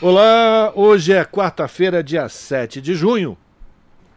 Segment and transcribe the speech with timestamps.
[0.00, 3.36] Olá, hoje é quarta-feira, dia 7 de junho.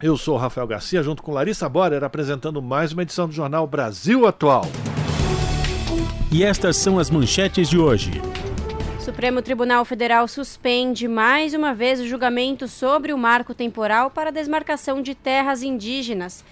[0.00, 4.24] Eu sou Rafael Garcia, junto com Larissa Borer, apresentando mais uma edição do Jornal Brasil
[4.24, 4.62] Atual.
[6.30, 8.12] E estas são as manchetes de hoje.
[9.00, 14.32] Supremo Tribunal Federal suspende mais uma vez o julgamento sobre o marco temporal para a
[14.32, 16.44] desmarcação de terras indígenas.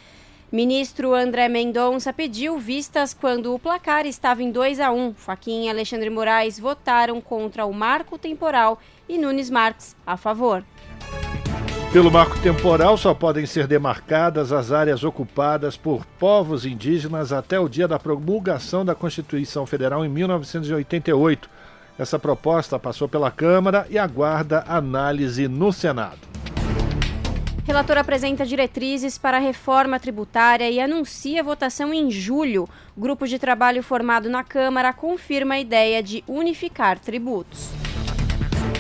[0.51, 5.15] Ministro André Mendonça pediu vistas quando o placar estava em 2 a 1.
[5.15, 10.65] Faquinha e Alexandre Moraes votaram contra o marco temporal e Nunes Marques a favor.
[11.93, 17.69] Pelo marco temporal, só podem ser demarcadas as áreas ocupadas por povos indígenas até o
[17.69, 21.51] dia da promulgação da Constituição Federal em 1988.
[21.99, 26.31] Essa proposta passou pela Câmara e aguarda análise no Senado.
[27.67, 32.69] Relator apresenta diretrizes para a reforma tributária e anuncia votação em julho.
[32.97, 37.90] Grupo de trabalho formado na Câmara confirma a ideia de unificar tributos.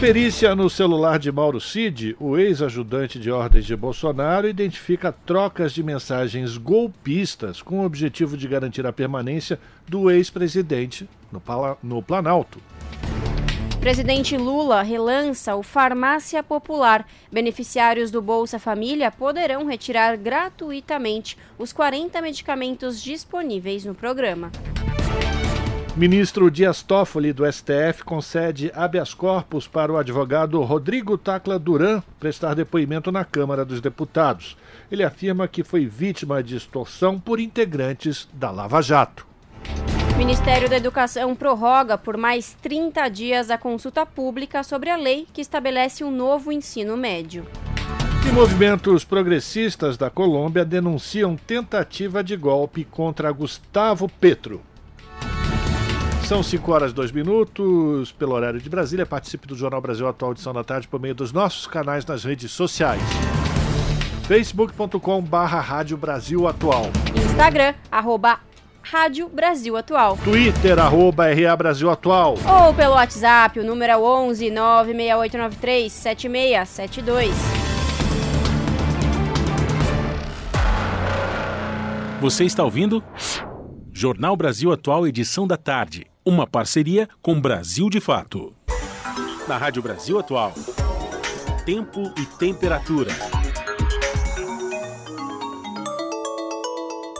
[0.01, 5.83] Perícia no celular de Mauro Cid, o ex-ajudante de ordens de Bolsonaro, identifica trocas de
[5.83, 11.43] mensagens golpistas com o objetivo de garantir a permanência do ex-presidente no,
[11.83, 12.59] no Planalto.
[13.79, 17.07] Presidente Lula relança o Farmácia Popular.
[17.31, 24.51] Beneficiários do Bolsa Família poderão retirar gratuitamente os 40 medicamentos disponíveis no programa.
[26.01, 32.55] Ministro Dias Toffoli do STF concede habeas corpus para o advogado Rodrigo Tacla Duran prestar
[32.55, 34.57] depoimento na Câmara dos Deputados.
[34.91, 39.27] Ele afirma que foi vítima de extorsão por integrantes da Lava Jato.
[40.17, 45.43] Ministério da Educação prorroga por mais 30 dias a consulta pública sobre a lei que
[45.43, 47.47] estabelece um novo ensino médio.
[48.27, 54.63] E movimentos progressistas da Colômbia denunciam tentativa de golpe contra Gustavo Petro.
[56.31, 59.05] São 5 horas e 2 minutos, pelo horário de Brasília.
[59.05, 62.53] Participe do Jornal Brasil Atual, edição da tarde, por meio dos nossos canais nas redes
[62.53, 63.03] sociais.
[64.29, 66.85] facebook.com barra Rádio Brasil Atual.
[67.17, 68.39] Instagram, arroba
[68.81, 70.17] Rádio Brasil Atual.
[70.19, 72.37] Twitter, arroba RA Brasil Atual.
[72.47, 77.35] Ou pelo WhatsApp, o número é 11 96893 7672.
[82.21, 83.03] Você está ouvindo?
[83.93, 86.10] Jornal Brasil Atual, edição da tarde.
[86.25, 88.55] Uma parceria com Brasil de Fato.
[89.49, 90.53] Na Rádio Brasil Atual.
[91.65, 93.11] Tempo e temperatura.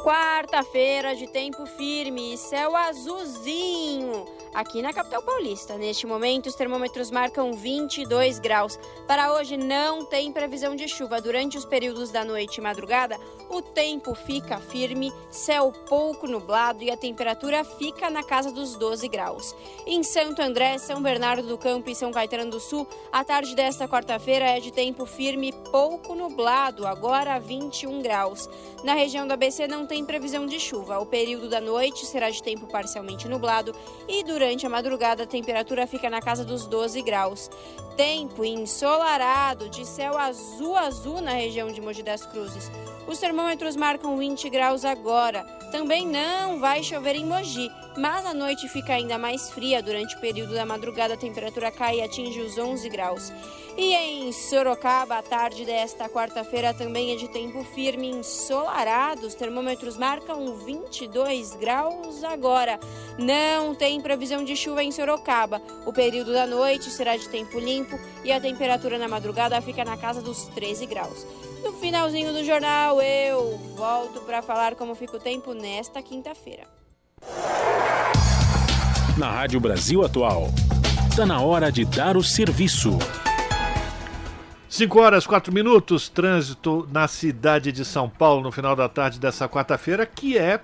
[0.03, 4.25] Quarta-feira de tempo firme e céu azulzinho
[4.55, 5.77] aqui na capital paulista.
[5.77, 8.79] Neste momento, os termômetros marcam 22 graus.
[9.07, 11.21] Para hoje, não tem previsão de chuva.
[11.21, 13.19] Durante os períodos da noite e madrugada,
[13.49, 19.09] o tempo fica firme, céu pouco nublado e a temperatura fica na casa dos 12
[19.09, 19.55] graus.
[19.87, 23.89] Em Santo André, São Bernardo do Campo e São Caetano do Sul, a tarde desta
[23.89, 28.49] quarta-feira é de tempo firme, pouco nublado, agora 21 graus.
[28.85, 30.99] Na região do ABC não tem previsão de chuva.
[30.99, 33.75] O período da noite será de tempo parcialmente nublado
[34.09, 37.49] e durante Durante a madrugada, a temperatura fica na casa dos 12 graus.
[37.97, 42.69] Tempo ensolarado, de céu azul azul na região de Mogi das Cruzes.
[43.07, 45.45] Os termômetros marcam 20 graus agora.
[45.71, 49.83] Também não vai chover em Mogi, mas a noite fica ainda mais fria.
[49.83, 53.33] Durante o período da madrugada, a temperatura cai e atinge os 11 graus.
[53.77, 59.27] E em Sorocaba, a tarde desta quarta-feira também é de tempo firme ensolarado.
[59.27, 62.79] Os termômetros marcam 22 graus agora.
[63.19, 65.63] Não tem previsão de chuva em Sorocaba.
[65.87, 69.97] O período da noite será de tempo limpo e a temperatura na madrugada fica na
[69.97, 71.27] casa dos 13 graus.
[71.63, 76.65] No finalzinho do jornal, eu volto para falar como fica o tempo nesta quinta-feira.
[79.17, 80.49] Na Rádio Brasil Atual,
[81.11, 82.99] está na hora de dar o serviço.
[84.71, 89.49] 5 horas 4 minutos, trânsito na cidade de São Paulo no final da tarde dessa
[89.49, 90.61] quarta-feira, que é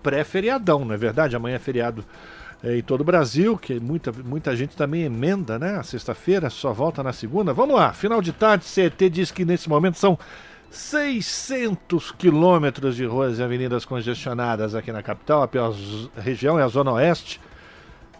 [0.00, 1.34] pré-feriadão, não é verdade?
[1.34, 2.04] Amanhã é feriado
[2.62, 5.76] é, em todo o Brasil, que muita, muita gente também emenda, né?
[5.76, 7.52] A sexta-feira só volta na segunda.
[7.52, 10.16] Vamos lá, final de tarde, CET diz que nesse momento são
[10.70, 15.42] 600 quilômetros de ruas e avenidas congestionadas aqui na capital.
[15.42, 15.74] A pior
[16.16, 17.40] região é a Zona Oeste.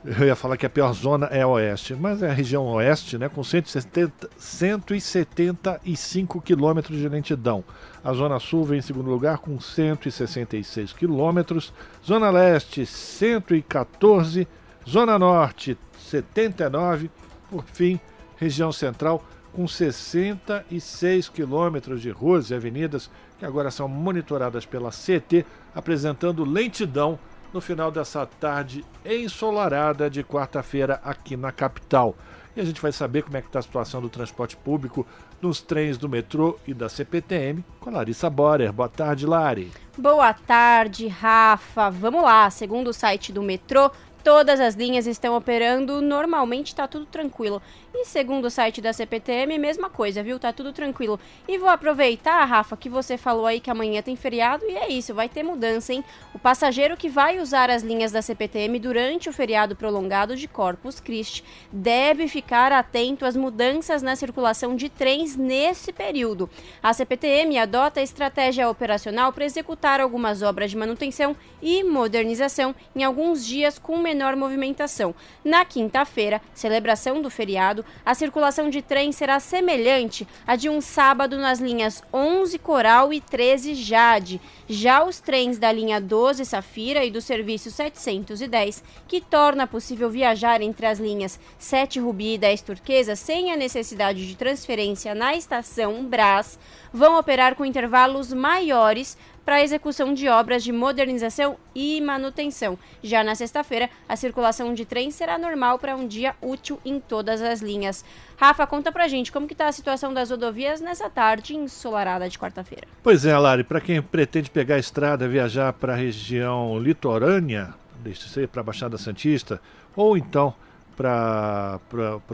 [0.05, 3.19] Eu ia falar que a pior zona é a oeste, mas é a região oeste,
[3.19, 7.65] né, com 170, 175 quilômetros de lentidão.
[8.05, 11.73] A zona sul vem em segundo lugar com 166 quilômetros.
[12.07, 14.47] Zona leste, 114.
[14.89, 17.11] Zona norte, 79.
[17.51, 17.99] Por fim,
[18.37, 19.23] região central,
[19.53, 27.19] com 66 quilômetros de ruas e avenidas que agora são monitoradas pela CT, apresentando lentidão
[27.59, 32.15] no final dessa tarde ensolarada de quarta-feira aqui na capital.
[32.57, 35.05] E a gente vai saber como é que está a situação do transporte público
[35.43, 38.73] nos trens do metrô e da CPTM com Larissa Borer.
[38.73, 39.73] Boa tarde, Lari.
[39.97, 41.91] Boa tarde, Rafa.
[41.91, 42.49] Vamos lá.
[42.49, 43.91] Segundo o site do metrô,
[44.29, 47.63] todas as linhas estão operando normalmente, está tudo tranquilo.
[47.95, 50.39] E segundo o site da CPTM, mesma coisa, viu?
[50.39, 51.19] Tá tudo tranquilo.
[51.49, 55.15] E vou aproveitar, Rafa, que você falou aí que amanhã tem feriado e é isso,
[55.15, 56.05] vai ter mudança, hein?
[56.35, 61.01] O passageiro que vai usar as linhas da CPTM durante o feriado prolongado de Corpus
[61.01, 61.43] Christi
[61.73, 66.51] deve ficar atento às mudanças na circulação de trens nesse período.
[66.83, 73.03] A CPTM adota a estratégia operacional para executar algumas obras de manutenção e modernização em
[73.03, 75.15] alguns dias com menor movimentação.
[75.45, 81.37] Na quinta-feira, celebração do feriado, a circulação de trem será semelhante à de um sábado
[81.37, 84.41] nas linhas 11 Coral e 13 Jade.
[84.69, 90.61] Já os trens da linha 12 Safira e do serviço 710, que torna possível viajar
[90.61, 96.05] entre as linhas 7 Rubi e 10 Turquesa sem a necessidade de transferência na estação
[96.05, 96.59] Brás,
[96.93, 99.17] vão operar com intervalos maiores
[99.49, 102.79] para a execução de obras de modernização e manutenção.
[103.03, 107.41] Já na sexta-feira, a circulação de trem será normal para um dia útil em todas
[107.41, 108.05] as linhas.
[108.37, 112.39] Rafa, conta pra gente como que está a situação das rodovias nessa tarde ensolarada de
[112.39, 112.87] quarta-feira.
[113.03, 118.29] Pois é, Lari, para quem pretende pegar a estrada, viajar para a região litorânea, deixe
[118.29, 119.63] ser para a Baixada Santista,
[119.97, 120.53] ou então
[120.95, 121.81] para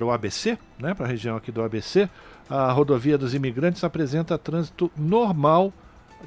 [0.01, 2.11] o ABC, né, para a região aqui do ABC,
[2.51, 5.73] a rodovia dos imigrantes apresenta trânsito normal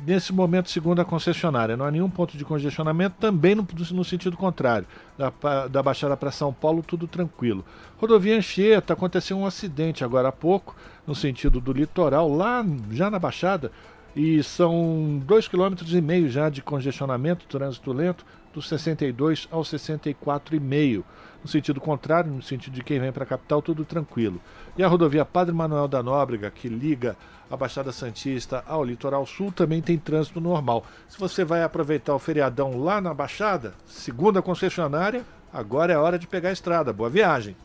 [0.06, 4.36] nesse momento, segundo a concessionária, não há nenhum ponto de congestionamento, também no, no sentido
[4.38, 7.66] contrário, da, da Baixada para São Paulo, tudo tranquilo.
[7.98, 13.20] Rodovia Anchieta, aconteceu um acidente agora há pouco, no sentido do litoral, lá já na
[13.20, 13.72] Baixada,
[14.16, 21.04] e são 2,5 km já de congestionamento, trânsito lento, dos 62 ao 64,5
[21.44, 24.42] no sentido contrário, no sentido de quem vem para a capital, tudo tranquilo.
[24.78, 27.16] E a rodovia Padre Manuel da Nóbrega, que liga
[27.50, 30.86] a Baixada Santista ao Litoral Sul, também tem trânsito normal.
[31.08, 35.24] Se você vai aproveitar o feriadão lá na Baixada, segunda concessionária,
[35.54, 36.92] agora é hora de pegar a estrada.
[36.92, 37.56] Boa viagem!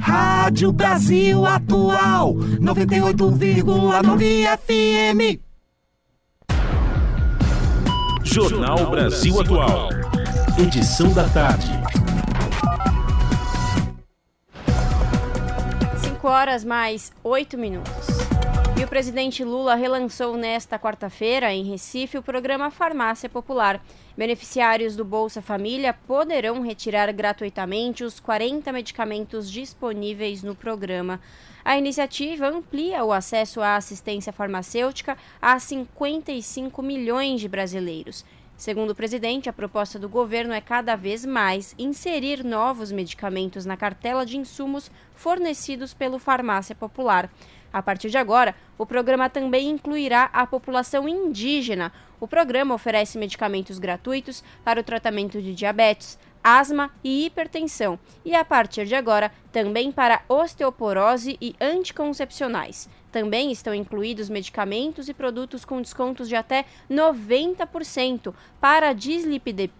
[0.00, 5.38] Rádio Brasil Atual 98,9 FM.
[8.24, 9.88] Jornal Brasil Atual.
[10.62, 11.68] Edição da tarde.
[16.02, 18.06] 5 horas mais 8 minutos.
[18.78, 23.82] E o presidente Lula relançou nesta quarta-feira, em Recife, o programa Farmácia Popular.
[24.14, 31.20] Beneficiários do Bolsa Família poderão retirar gratuitamente os 40 medicamentos disponíveis no programa.
[31.64, 38.26] A iniciativa amplia o acesso à assistência farmacêutica a 55 milhões de brasileiros.
[38.60, 43.74] Segundo o presidente, a proposta do governo é cada vez mais inserir novos medicamentos na
[43.74, 47.30] cartela de insumos fornecidos pelo Farmácia Popular.
[47.72, 51.90] A partir de agora, o programa também incluirá a população indígena.
[52.20, 58.44] O programa oferece medicamentos gratuitos para o tratamento de diabetes, asma e hipertensão, e a
[58.44, 62.88] partir de agora também para osteoporose e anticoncepcionais.
[63.10, 69.70] Também estão incluídos medicamentos e produtos com descontos de até 90% para dislipide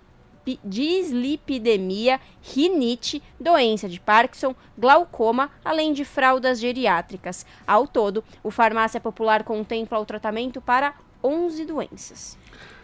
[0.65, 7.45] dislipidemia, rinite, doença de Parkinson, glaucoma, além de fraldas geriátricas.
[7.67, 12.39] Ao todo, o Farmácia Popular contempla o tratamento para 11 doenças.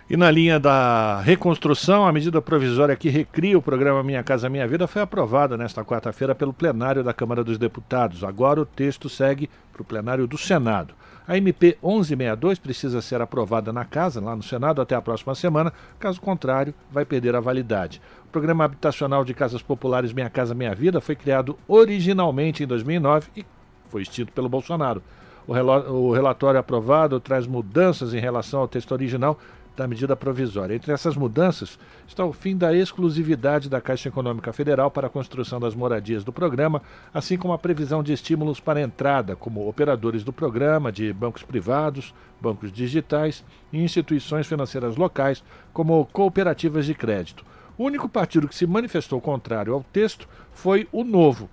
[0.08, 4.66] E na linha da reconstrução, a medida provisória que recria o programa Minha Casa Minha
[4.68, 8.22] Vida foi aprovada nesta quarta-feira pelo plenário da Câmara dos Deputados.
[8.22, 10.94] Agora o texto segue para o plenário do Senado.
[11.26, 15.72] A MP 1162 precisa ser aprovada na Casa, lá no Senado, até a próxima semana,
[15.98, 18.00] caso contrário, vai perder a validade.
[18.26, 23.30] O programa habitacional de casas populares Minha Casa Minha Vida foi criado originalmente em 2009
[23.36, 23.44] e
[23.88, 25.02] foi extinto pelo Bolsonaro.
[25.48, 29.38] O, relatório aprovado traz mudanças em relação ao texto original
[29.76, 30.75] da medida provisória.
[30.75, 31.78] Entre essas mudanças
[32.09, 36.33] está o fim da exclusividade da Caixa Econômica Federal para a construção das moradias do
[36.33, 41.42] programa, assim como a previsão de estímulos para entrada, como operadores do programa, de bancos
[41.42, 47.45] privados, bancos digitais e instituições financeiras locais, como cooperativas de crédito.
[47.76, 51.50] O único partido que se manifestou contrário ao texto foi o Novo.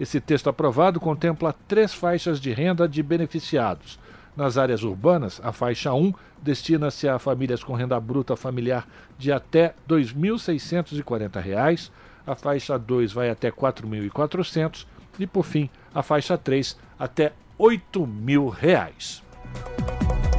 [0.00, 3.98] Esse texto aprovado contempla três faixas de renda de beneficiados.
[4.36, 6.12] Nas áreas urbanas, a faixa 1
[6.42, 11.90] destina-se a famílias com renda bruta familiar de até R$ 2.640,
[12.26, 14.86] a faixa 2 vai até R$ 4.400
[15.18, 19.22] e, por fim, a faixa 3 até R$ 8.000.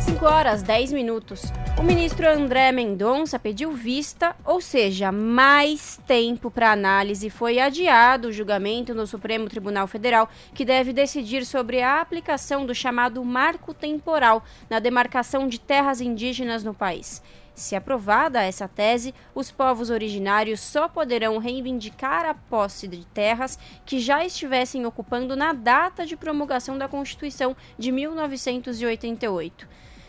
[0.07, 1.43] 5 horas 10 minutos.
[1.77, 7.29] O ministro André Mendonça pediu vista, ou seja, mais tempo para análise.
[7.29, 12.73] Foi adiado o julgamento no Supremo Tribunal Federal, que deve decidir sobre a aplicação do
[12.73, 17.21] chamado marco temporal na demarcação de terras indígenas no país.
[17.53, 23.99] Se aprovada essa tese, os povos originários só poderão reivindicar a posse de terras que
[23.99, 29.67] já estivessem ocupando na data de promulgação da Constituição de 1988.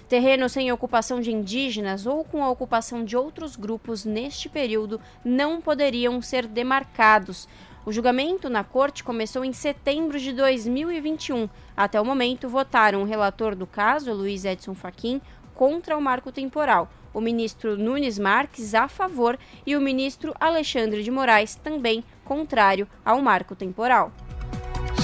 [0.08, 5.60] Terrenos sem ocupação de indígenas ou com a ocupação de outros grupos neste período não
[5.60, 7.46] poderiam ser demarcados.
[7.84, 11.46] O julgamento na corte começou em setembro de 2021.
[11.76, 15.20] Até o momento, votaram o relator do caso, Luiz Edson Fachin,
[15.54, 21.10] contra o marco temporal, o ministro Nunes Marques a favor e o ministro Alexandre de
[21.10, 24.10] Moraes também contrário ao marco temporal.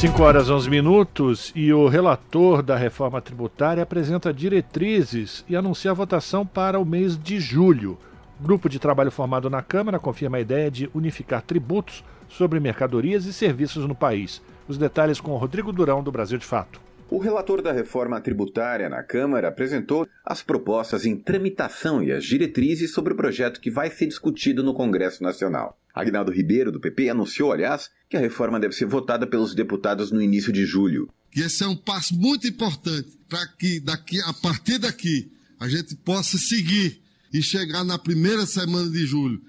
[0.04, 5.94] 5 horas 11 minutos e o relator da reforma tributária apresenta diretrizes e anuncia a
[5.94, 7.96] votação para o mês de julho.
[8.38, 13.32] Grupo de trabalho formado na Câmara confirma a ideia de unificar tributos sobre mercadorias e
[13.32, 14.42] serviços no país.
[14.68, 16.83] Os detalhes com Rodrigo Durão, do Brasil de Fato.
[17.10, 22.92] O relator da reforma tributária na Câmara apresentou as propostas em tramitação e as diretrizes
[22.92, 25.78] sobre o projeto que vai ser discutido no Congresso Nacional.
[25.94, 30.20] Agnaldo Ribeiro, do PP, anunciou, aliás, que a reforma deve ser votada pelos deputados no
[30.20, 31.08] início de julho.
[31.36, 35.30] E esse é um passo muito importante para que daqui, a partir daqui
[35.60, 37.00] a gente possa seguir
[37.32, 39.42] e chegar na primeira semana de julho.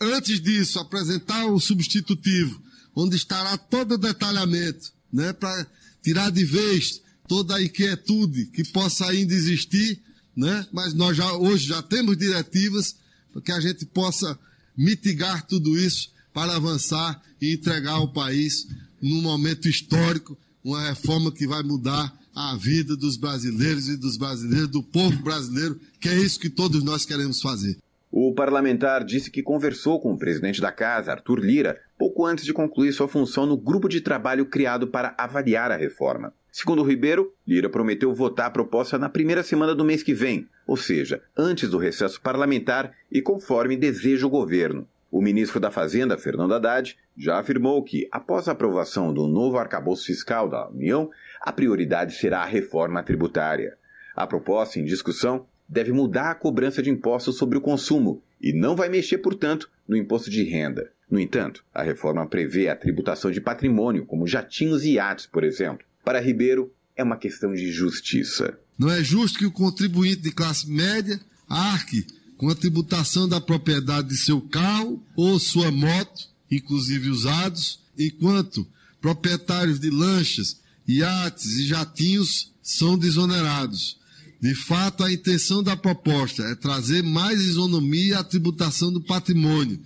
[0.00, 2.60] Antes disso, apresentar o substitutivo,
[2.94, 5.66] onde estará todo o detalhamento, né, para
[6.02, 10.00] tirar de vez toda a inquietude que possa ainda existir,
[10.36, 10.66] né?
[10.72, 12.96] mas nós já, hoje já temos diretivas
[13.32, 14.38] para que a gente possa
[14.76, 18.66] mitigar tudo isso para avançar e entregar ao país,
[19.00, 24.68] num momento histórico, uma reforma que vai mudar a vida dos brasileiros e dos brasileiros,
[24.68, 27.78] do povo brasileiro, que é isso que todos nós queremos fazer.
[28.12, 32.52] O parlamentar disse que conversou com o presidente da casa, Arthur Lira, pouco antes de
[32.52, 36.34] concluir sua função no grupo de trabalho criado para avaliar a reforma.
[36.50, 40.76] Segundo Ribeiro, Lira prometeu votar a proposta na primeira semana do mês que vem, ou
[40.76, 44.88] seja, antes do recesso parlamentar e conforme deseja o governo.
[45.08, 50.06] O ministro da Fazenda, Fernando Haddad, já afirmou que, após a aprovação do novo arcabouço
[50.06, 53.76] fiscal da União, a prioridade será a reforma tributária.
[54.16, 58.74] A proposta em discussão deve mudar a cobrança de impostos sobre o consumo e não
[58.74, 60.90] vai mexer, portanto, no imposto de renda.
[61.08, 65.86] No entanto, a reforma prevê a tributação de patrimônio, como jatinhos e iates, por exemplo.
[66.04, 68.58] Para Ribeiro, é uma questão de justiça.
[68.76, 72.04] Não é justo que o contribuinte de classe média arque
[72.36, 78.66] com a tributação da propriedade de seu carro ou sua moto, inclusive usados, enquanto
[79.00, 83.99] proprietários de lanchas, iates e jatinhos são desonerados.
[84.40, 89.78] De fato, a intenção da proposta é trazer mais isonomia à tributação do patrimônio,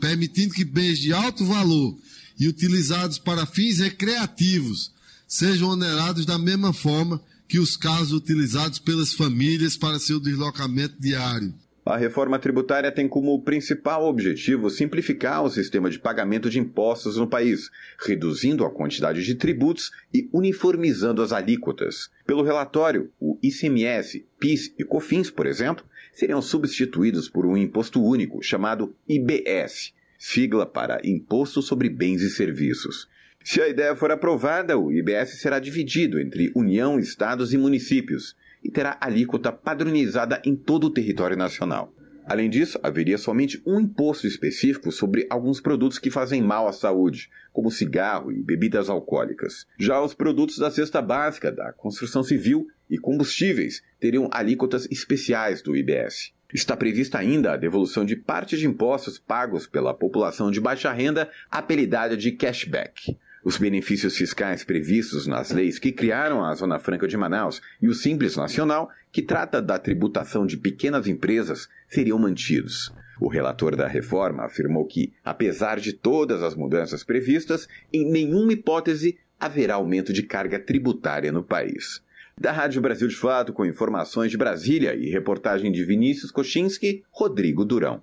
[0.00, 1.96] permitindo que bens de alto valor
[2.38, 4.90] e utilizados para fins recreativos
[5.26, 11.52] sejam onerados da mesma forma que os carros utilizados pelas famílias para seu deslocamento diário.
[11.88, 17.26] A reforma tributária tem como principal objetivo simplificar o sistema de pagamento de impostos no
[17.26, 22.10] país, reduzindo a quantidade de tributos e uniformizando as alíquotas.
[22.26, 28.42] Pelo relatório, o ICMS, PIS e COFINS, por exemplo, seriam substituídos por um imposto único
[28.42, 33.08] chamado IBS, sigla para Imposto sobre Bens e Serviços.
[33.42, 38.70] Se a ideia for aprovada, o IBS será dividido entre União, Estados e municípios e
[38.70, 41.92] terá alíquota padronizada em todo o território nacional.
[42.28, 47.30] Além disso, haveria somente um imposto específico sobre alguns produtos que fazem mal à saúde,
[47.54, 49.66] como cigarro e bebidas alcoólicas.
[49.78, 55.74] Já os produtos da cesta básica, da construção civil e combustíveis teriam alíquotas especiais do
[55.74, 56.34] IBS.
[56.52, 61.30] Está prevista ainda a devolução de parte de impostos pagos pela população de baixa renda,
[61.50, 63.16] apelidada de cashback.
[63.48, 67.94] Os benefícios fiscais previstos nas leis que criaram a Zona Franca de Manaus e o
[67.94, 72.92] Simples Nacional, que trata da tributação de pequenas empresas, seriam mantidos.
[73.18, 79.18] O relator da reforma afirmou que, apesar de todas as mudanças previstas, em nenhuma hipótese
[79.40, 82.02] haverá aumento de carga tributária no país.
[82.38, 87.64] Da Rádio Brasil de Fato, com informações de Brasília e reportagem de Vinícius Kochinski, Rodrigo
[87.64, 88.02] Durão.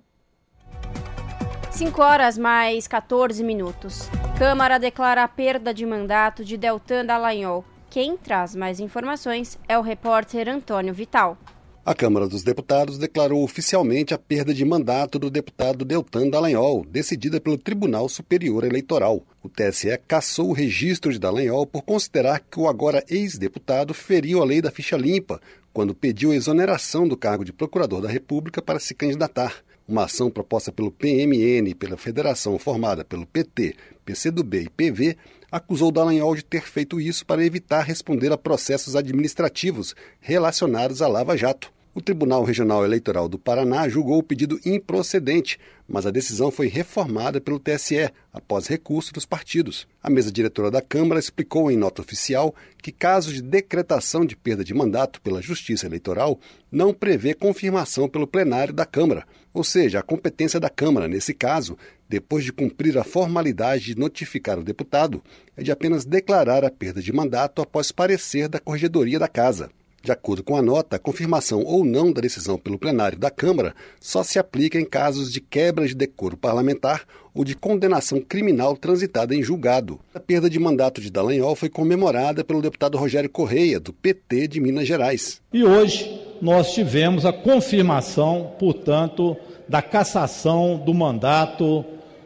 [1.76, 4.08] 5 horas mais 14 minutos.
[4.38, 7.66] Câmara declara a perda de mandato de Deltan Dallagnol.
[7.90, 11.36] Quem traz mais informações é o repórter Antônio Vital.
[11.84, 17.38] A Câmara dos Deputados declarou oficialmente a perda de mandato do deputado Deltan Dallagnol, decidida
[17.42, 19.22] pelo Tribunal Superior Eleitoral.
[19.42, 24.46] O TSE cassou o registro de Dallagnol por considerar que o agora ex-deputado feriu a
[24.46, 25.42] lei da ficha limpa,
[25.74, 29.65] quando pediu exoneração do cargo de Procurador da República para se candidatar.
[29.88, 35.16] Uma ação proposta pelo PMN e pela federação formada pelo PT, PCdoB e PV
[35.50, 41.36] acusou Dallagnol de ter feito isso para evitar responder a processos administrativos relacionados à Lava
[41.36, 41.72] Jato.
[41.96, 47.40] O Tribunal Regional Eleitoral do Paraná julgou o pedido improcedente, mas a decisão foi reformada
[47.40, 49.88] pelo TSE após recurso dos partidos.
[50.02, 54.62] A mesa diretora da Câmara explicou em nota oficial que casos de decretação de perda
[54.62, 56.38] de mandato pela Justiça Eleitoral
[56.70, 59.26] não prevê confirmação pelo plenário da Câmara,
[59.56, 64.58] ou seja, a competência da Câmara, nesse caso, depois de cumprir a formalidade de notificar
[64.58, 65.22] o deputado,
[65.56, 69.70] é de apenas declarar a perda de mandato após parecer da Corregedoria da Casa.
[70.02, 73.74] De acordo com a nota, a confirmação ou não da decisão pelo plenário da Câmara
[73.98, 79.34] só se aplica em casos de quebra de decoro parlamentar ou de condenação criminal transitada
[79.34, 79.98] em julgado.
[80.14, 84.60] A perda de mandato de Dallagnol foi comemorada pelo deputado Rogério Correia, do PT de
[84.60, 85.40] Minas Gerais.
[85.50, 89.36] E hoje nós tivemos a confirmação, portanto,
[89.68, 91.84] da cassação do mandato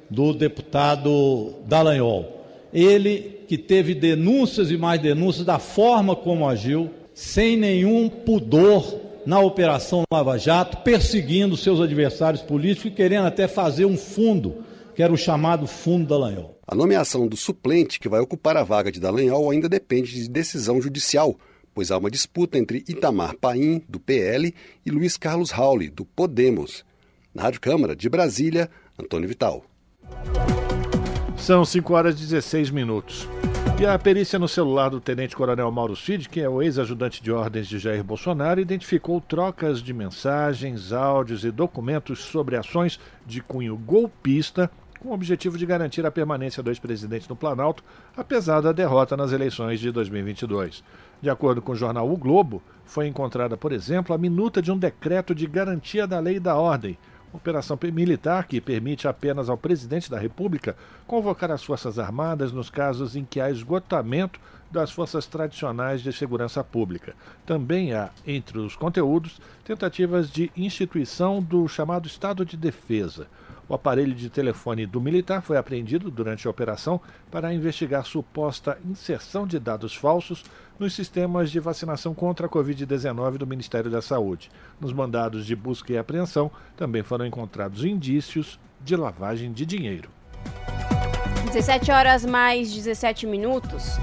[0.08, 2.40] do deputado Dallagnol.
[2.72, 9.40] Ele que teve denúncias e mais denúncias da forma como agiu, sem nenhum pudor na
[9.40, 14.64] Operação Lava Jato, perseguindo seus adversários políticos e querendo até fazer um fundo,
[14.94, 16.58] que era o chamado Fundo Dallagnol.
[16.66, 20.80] A nomeação do suplente que vai ocupar a vaga de Dallagnol ainda depende de decisão
[20.80, 21.36] judicial,
[21.80, 26.84] pois há uma disputa entre Itamar Paim, do PL, e Luiz Carlos Rauli, do Podemos.
[27.34, 28.68] Na Rádio Câmara de Brasília,
[28.98, 29.64] Antônio Vital.
[31.38, 33.26] São 5 horas e 16 minutos.
[33.80, 37.66] E a perícia no celular do tenente-coronel Mauro Cid, que é o ex-ajudante de ordens
[37.66, 44.70] de Jair Bolsonaro, identificou trocas de mensagens, áudios e documentos sobre ações de cunho golpista
[45.00, 47.82] com o objetivo de garantir a permanência do ex-presidente no Planalto,
[48.14, 50.84] apesar da derrota nas eleições de 2022.
[51.20, 54.78] De acordo com o jornal O Globo, foi encontrada, por exemplo, a minuta de um
[54.78, 56.98] decreto de garantia da lei e da ordem,
[57.32, 63.14] operação militar que permite apenas ao presidente da República convocar as Forças Armadas nos casos
[63.14, 67.14] em que há esgotamento das forças tradicionais de segurança pública.
[67.44, 73.26] Também há, entre os conteúdos, tentativas de instituição do chamado Estado de Defesa.
[73.70, 79.46] O aparelho de telefone do militar foi apreendido durante a operação para investigar suposta inserção
[79.46, 80.42] de dados falsos
[80.76, 84.50] nos sistemas de vacinação contra a Covid-19 do Ministério da Saúde.
[84.80, 90.10] Nos mandados de busca e apreensão também foram encontrados indícios de lavagem de dinheiro.
[91.52, 93.98] 17 horas mais 17 minutos.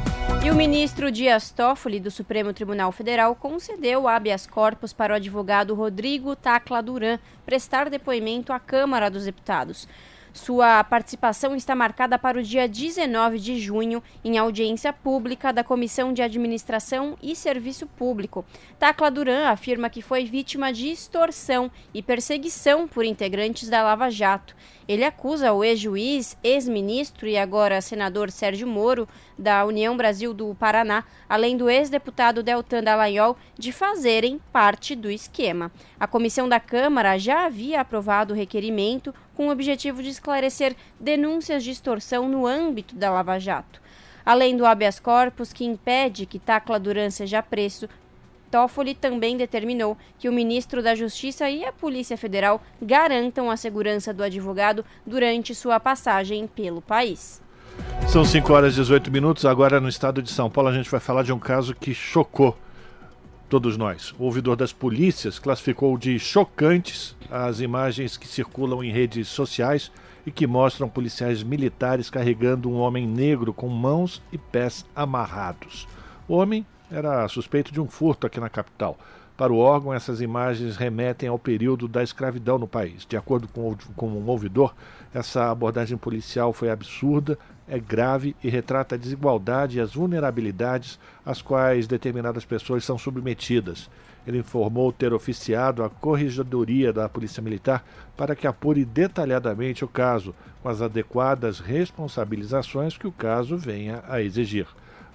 [0.45, 5.73] E o ministro Dias Toffoli, do Supremo Tribunal Federal, concedeu habeas corpus para o advogado
[5.73, 9.87] Rodrigo Tacla Duran prestar depoimento à Câmara dos Deputados.
[10.37, 16.13] Sua participação está marcada para o dia 19 de junho, em audiência pública da Comissão
[16.13, 18.45] de Administração e Serviço Público.
[18.77, 24.55] Tacla Duran afirma que foi vítima de extorsão e perseguição por integrantes da Lava Jato.
[24.87, 31.03] Ele acusa o ex-juiz, ex-ministro e agora senador Sérgio Moro, da União Brasil do Paraná,
[31.27, 35.71] além do ex-deputado Deltan Dallagnol, de fazerem parte do esquema.
[35.99, 41.63] A comissão da Câmara já havia aprovado o requerimento com o objetivo de esclarecer denúncias
[41.63, 43.79] de extorsão no âmbito da Lava Jato.
[44.25, 47.87] Além do habeas corpus, que impede que Tacla Duran seja preso,
[48.49, 54.11] Toffoli também determinou que o ministro da Justiça e a Polícia Federal garantam a segurança
[54.11, 57.39] do advogado durante sua passagem pelo país.
[58.07, 59.45] São 5 horas e 18 minutos.
[59.45, 62.57] Agora, no estado de São Paulo, a gente vai falar de um caso que chocou
[63.49, 64.13] todos nós.
[64.19, 69.91] O ouvidor das polícias classificou de chocantes as imagens que circulam em redes sociais
[70.25, 75.87] e que mostram policiais militares carregando um homem negro com mãos e pés amarrados.
[76.27, 78.97] O homem era suspeito de um furto aqui na capital.
[79.37, 83.05] Para o órgão, essas imagens remetem ao período da escravidão no país.
[83.05, 84.73] De acordo com, com um ouvidor,
[85.13, 91.41] essa abordagem policial foi absurda, é grave e retrata a desigualdade e as vulnerabilidades às
[91.41, 93.89] quais determinadas pessoas são submetidas.
[94.25, 100.35] Ele informou ter oficiado a Corregedoria da Polícia Militar para que apure detalhadamente o caso,
[100.61, 104.67] com as adequadas responsabilizações que o caso venha a exigir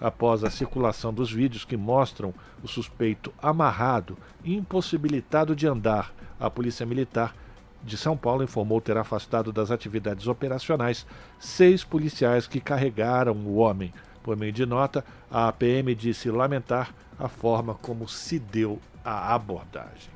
[0.03, 6.13] após a circulação dos vídeos que mostram o suspeito amarrado impossibilitado de andar.
[6.41, 7.37] A Polícia Militar
[7.85, 11.07] de São Paulo informou ter afastado das atividades operacionais
[11.39, 13.93] seis policiais que carregaram o homem.
[14.23, 20.13] Por meio de nota, a PM disse lamentar a forma como se deu a abordagem.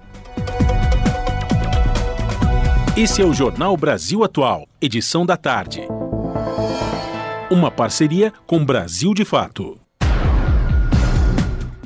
[2.97, 5.83] Esse é o Jornal Brasil Atual, edição da tarde.
[7.51, 9.79] Uma parceria com Brasil de Fato.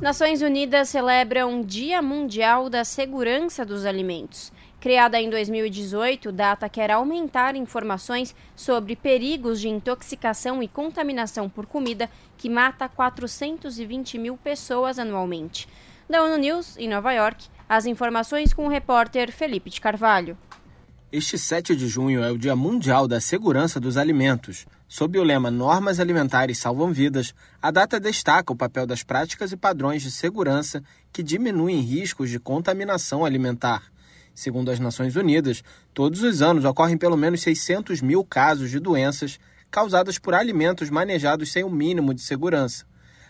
[0.01, 4.51] Nações Unidas celebram Dia Mundial da Segurança dos Alimentos.
[4.81, 12.09] Criada em 2018, data quer aumentar informações sobre perigos de intoxicação e contaminação por comida
[12.39, 15.69] que mata 420 mil pessoas anualmente.
[16.09, 20.37] Da ONU News, em Nova York, as informações com o repórter Felipe de Carvalho.
[21.13, 24.65] Este 7 de junho é o Dia Mundial da Segurança dos Alimentos.
[24.89, 29.59] Sob o lema Normas Alimentares Salvam Vidas, a data destaca o papel das práticas e
[29.59, 33.83] padrões de segurança que diminuem riscos de contaminação alimentar.
[34.41, 39.39] Segundo as Nações Unidas, todos os anos ocorrem pelo menos 600 mil casos de doenças
[39.71, 42.87] causadas por alimentos manejados sem o mínimo de segurança.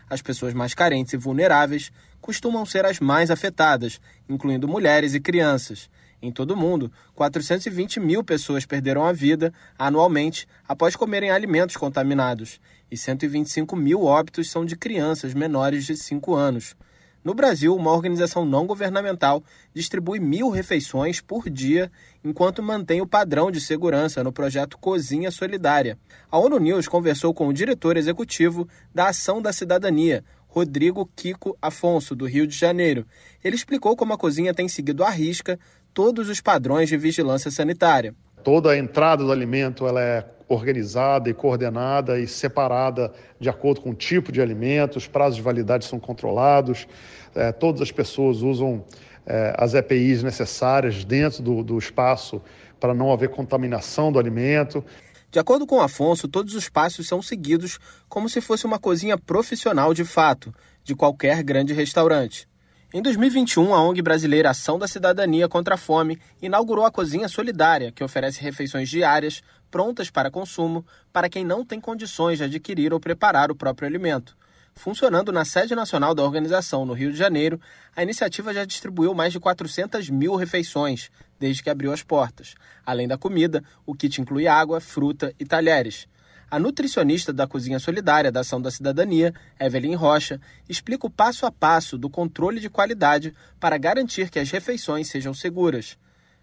[0.09, 5.91] As pessoas mais carentes e vulneráveis costumam ser as mais afetadas, incluindo mulheres e crianças.
[6.23, 12.61] Em todo o mundo, 420 mil pessoas perderam a vida anualmente após comerem alimentos contaminados,
[12.89, 16.77] e 125 mil óbitos são de crianças menores de 5 anos.
[17.23, 21.93] No Brasil, uma organização não governamental distribui mil refeições por dia
[22.25, 25.99] enquanto mantém o padrão de segurança no projeto Cozinha Solidária.
[26.31, 32.17] A ONU News conversou com o diretor executivo da Ação da Cidadania, Rodrigo Kiko Afonso,
[32.17, 33.07] do Rio de Janeiro.
[33.45, 35.59] Ele explicou como a cozinha tem seguido à risca
[35.93, 38.15] todos os padrões de vigilância sanitária.
[38.43, 43.91] Toda a entrada do alimento ela é organizada e coordenada e separada de acordo com
[43.91, 46.89] o tipo de alimento, os prazos de validade são controlados,
[47.35, 48.85] é, todas as pessoas usam
[49.25, 52.43] é, as EPIs necessárias dentro do, do espaço
[52.81, 54.85] para não haver contaminação do alimento.
[55.31, 59.95] De acordo com Afonso, todos os passos são seguidos como se fosse uma cozinha profissional
[59.95, 62.49] de fato, de qualquer grande restaurante.
[62.93, 67.93] Em 2021, a ONG brasileira Ação da Cidadania contra a Fome inaugurou a Cozinha Solidária,
[67.93, 73.01] que oferece refeições diárias prontas para consumo para quem não tem condições de adquirir ou
[73.01, 74.37] preparar o próprio alimento.
[74.75, 77.61] Funcionando na sede nacional da organização no Rio de Janeiro,
[77.95, 82.55] a iniciativa já distribuiu mais de 400 mil refeições desde que abriu as portas.
[82.85, 86.07] Além da comida, o kit inclui água, fruta e talheres.
[86.51, 91.53] A nutricionista da Cozinha Solidária da Ação da Cidadania, Evelyn Rocha, explica o passo a
[91.53, 95.97] passo do controle de qualidade para garantir que as refeições sejam seguras.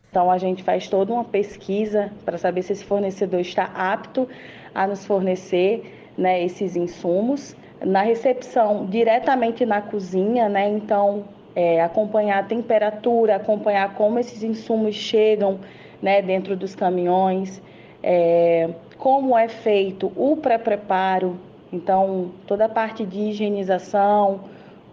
[0.09, 4.27] Então a gente faz toda uma pesquisa para saber se esse fornecedor está apto
[4.73, 7.55] a nos fornecer né, esses insumos.
[7.81, 14.95] Na recepção, diretamente na cozinha, né, então é, acompanhar a temperatura, acompanhar como esses insumos
[14.95, 15.59] chegam
[16.01, 17.61] né, dentro dos caminhões.
[18.01, 21.39] É, como é feito o pré-preparo,
[21.71, 24.41] então toda a parte de higienização,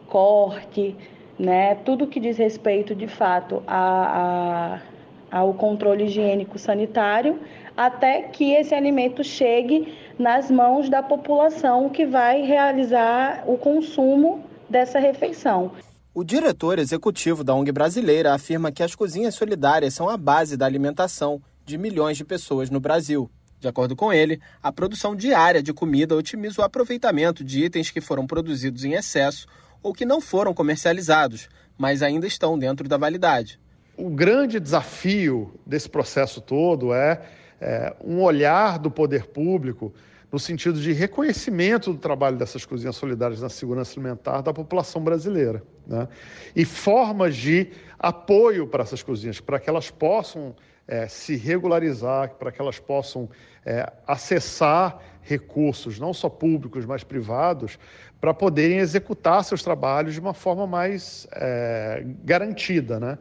[0.09, 0.97] corte,
[1.39, 4.94] né, tudo que diz respeito de fato a, a,
[5.35, 7.41] ao controle higiênico sanitário,
[7.77, 15.01] até que esse alimento chegue nas mãos da população que vai realizar o consumo dessa
[15.01, 15.73] refeição.
[16.15, 20.67] O diretor executivo da ONG brasileira afirma que as cozinhas solidárias são a base da
[20.67, 23.29] alimentação de milhões de pessoas no Brasil.
[23.59, 28.01] De acordo com ele, a produção diária de comida otimiza o aproveitamento de itens que
[28.01, 29.49] foram produzidos em excesso
[29.83, 33.59] ou que não foram comercializados, mas ainda estão dentro da validade.
[33.97, 37.23] O grande desafio desse processo todo é,
[37.61, 39.93] é um olhar do poder público
[40.33, 45.63] no sentido de reconhecimento do trabalho dessas cozinhas solidárias na segurança alimentar da população brasileira.
[45.87, 46.09] Né?
[46.57, 50.57] E formas de apoio para essas cozinhas, para que elas possam
[50.89, 53.31] é, se regularizar, para que elas possam
[53.65, 57.79] é, acessar recursos, não só públicos, mas privados,
[58.21, 62.99] para poderem executar seus trabalhos de uma forma mais é, garantida.
[62.99, 63.19] Né?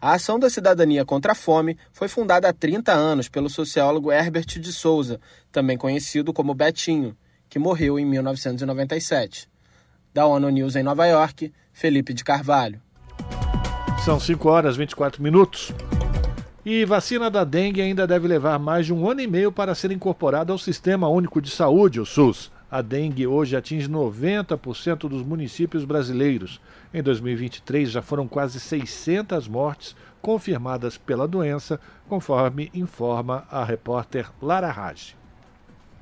[0.00, 4.44] A Ação da Cidadania contra a Fome foi fundada há 30 anos pelo sociólogo Herbert
[4.60, 5.18] de Souza,
[5.50, 7.16] também conhecido como Betinho,
[7.48, 9.48] que morreu em 1997.
[10.12, 12.80] Da ONU News em Nova York, Felipe de Carvalho.
[14.04, 15.72] São 5 horas e 24 minutos.
[16.64, 19.90] E vacina da dengue ainda deve levar mais de um ano e meio para ser
[19.92, 22.50] incorporada ao Sistema Único de Saúde, o SUS.
[22.70, 26.60] A dengue hoje atinge 90% dos municípios brasileiros.
[26.92, 34.70] Em 2023 já foram quase 600 mortes confirmadas pela doença, conforme informa a repórter Lara
[34.70, 35.16] Raj.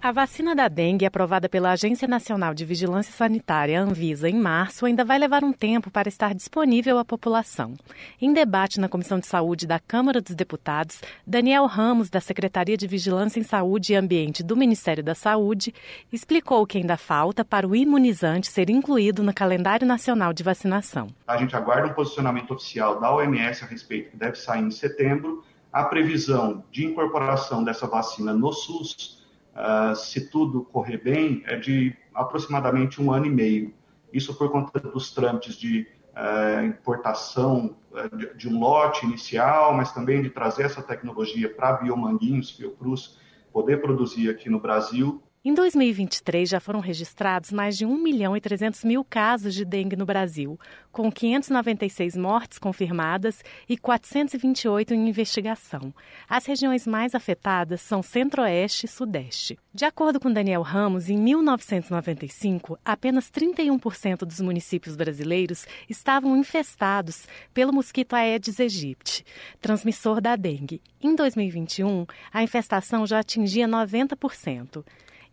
[0.05, 5.03] A vacina da dengue, aprovada pela Agência Nacional de Vigilância Sanitária, Anvisa, em março, ainda
[5.03, 7.73] vai levar um tempo para estar disponível à população.
[8.21, 12.87] Em debate na Comissão de Saúde da Câmara dos Deputados, Daniel Ramos, da Secretaria de
[12.87, 15.73] Vigilância em Saúde e Ambiente do Ministério da Saúde,
[16.13, 21.09] explicou que ainda falta para o imunizante ser incluído no calendário nacional de vacinação.
[21.27, 25.43] A gente aguarda um posicionamento oficial da OMS a respeito, que deve sair em setembro.
[25.73, 29.24] A previsão de incorporação dessa vacina no SUS
[29.55, 33.75] uh, se tudo correr bem, é de aproximadamente um ano e meio.
[34.13, 39.93] Isso por conta dos trâmites de uh, importação uh, de, de, um lote inicial, mas
[39.93, 43.19] também de trazer essa tecnologia para Biomanguinhos, Fiocruz,
[43.53, 48.41] poder produzir aqui no Brasil em 2023, já foram registrados mais de 1 milhão e
[48.41, 50.59] 300 mil casos de dengue no Brasil,
[50.91, 55.93] com 596 mortes confirmadas e 428 em investigação.
[56.27, 59.59] As regiões mais afetadas são Centro-Oeste e Sudeste.
[59.71, 67.71] De acordo com Daniel Ramos, em 1995, apenas 31% dos municípios brasileiros estavam infestados pelo
[67.71, 69.27] mosquito Aedes aegypti,
[69.61, 70.81] transmissor da dengue.
[71.03, 74.83] Em 2021, a infestação já atingia 90%.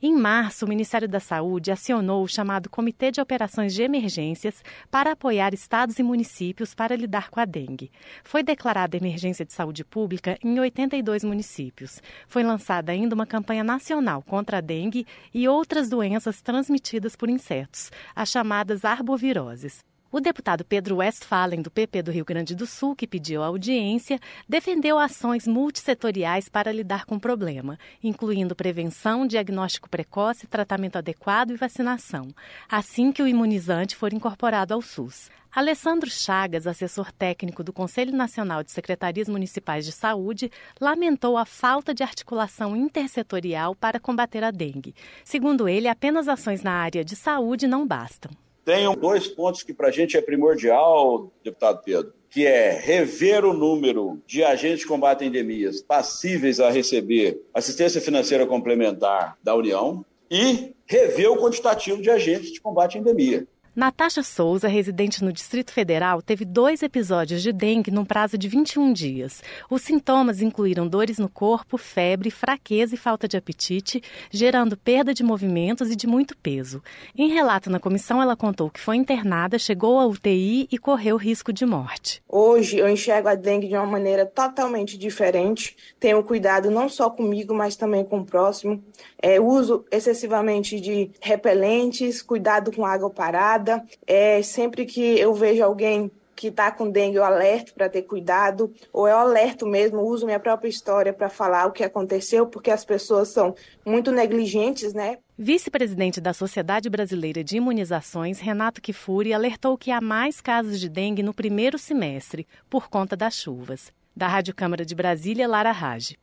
[0.03, 5.11] Em março, o Ministério da Saúde acionou o chamado Comitê de Operações de Emergências para
[5.11, 7.91] apoiar estados e municípios para lidar com a dengue.
[8.23, 12.01] Foi declarada emergência de saúde pública em 82 municípios.
[12.27, 17.91] Foi lançada ainda uma campanha nacional contra a dengue e outras doenças transmitidas por insetos,
[18.15, 19.90] as chamadas arboviroses.
[20.13, 24.99] O deputado Pedro Westphalen, do PP do Rio Grande do Sul, que pediu audiência, defendeu
[24.99, 32.27] ações multissetoriais para lidar com o problema, incluindo prevenção, diagnóstico precoce, tratamento adequado e vacinação,
[32.67, 35.29] assim que o imunizante for incorporado ao SUS.
[35.49, 41.93] Alessandro Chagas, assessor técnico do Conselho Nacional de Secretarias Municipais de Saúde, lamentou a falta
[41.93, 44.93] de articulação intersetorial para combater a dengue.
[45.23, 48.29] Segundo ele, apenas ações na área de saúde não bastam.
[48.63, 53.53] Tem dois pontos que para a gente é primordial, deputado Pedro, que é rever o
[53.53, 60.05] número de agentes de combate a endemias passíveis a receber assistência financeira complementar da União
[60.29, 63.45] e rever o quantitativo de agentes de combate à endemia.
[63.73, 68.91] Natasha Souza, residente no Distrito Federal, teve dois episódios de dengue num prazo de 21
[68.91, 69.41] dias.
[69.69, 75.23] Os sintomas incluíram dores no corpo, febre, fraqueza e falta de apetite, gerando perda de
[75.23, 76.83] movimentos e de muito peso.
[77.17, 81.53] Em relato na comissão, ela contou que foi internada, chegou à UTI e correu risco
[81.53, 82.21] de morte.
[82.27, 85.77] Hoje eu enxergo a dengue de uma maneira totalmente diferente.
[85.97, 88.83] Tenho cuidado não só comigo, mas também com o próximo.
[89.21, 93.60] É, uso excessivamente de repelentes, cuidado com água parada
[94.05, 98.73] é, sempre que eu vejo alguém que está com dengue, eu alerto para ter cuidado,
[98.91, 102.83] ou eu alerto mesmo, uso minha própria história para falar o que aconteceu, porque as
[102.83, 103.53] pessoas são
[103.85, 105.19] muito negligentes, né?
[105.37, 111.21] Vice-presidente da Sociedade Brasileira de Imunizações, Renato Kifuri, alertou que há mais casos de dengue
[111.21, 113.91] no primeiro semestre, por conta das chuvas.
[114.15, 116.17] Da Rádio Câmara de Brasília, Lara Rage.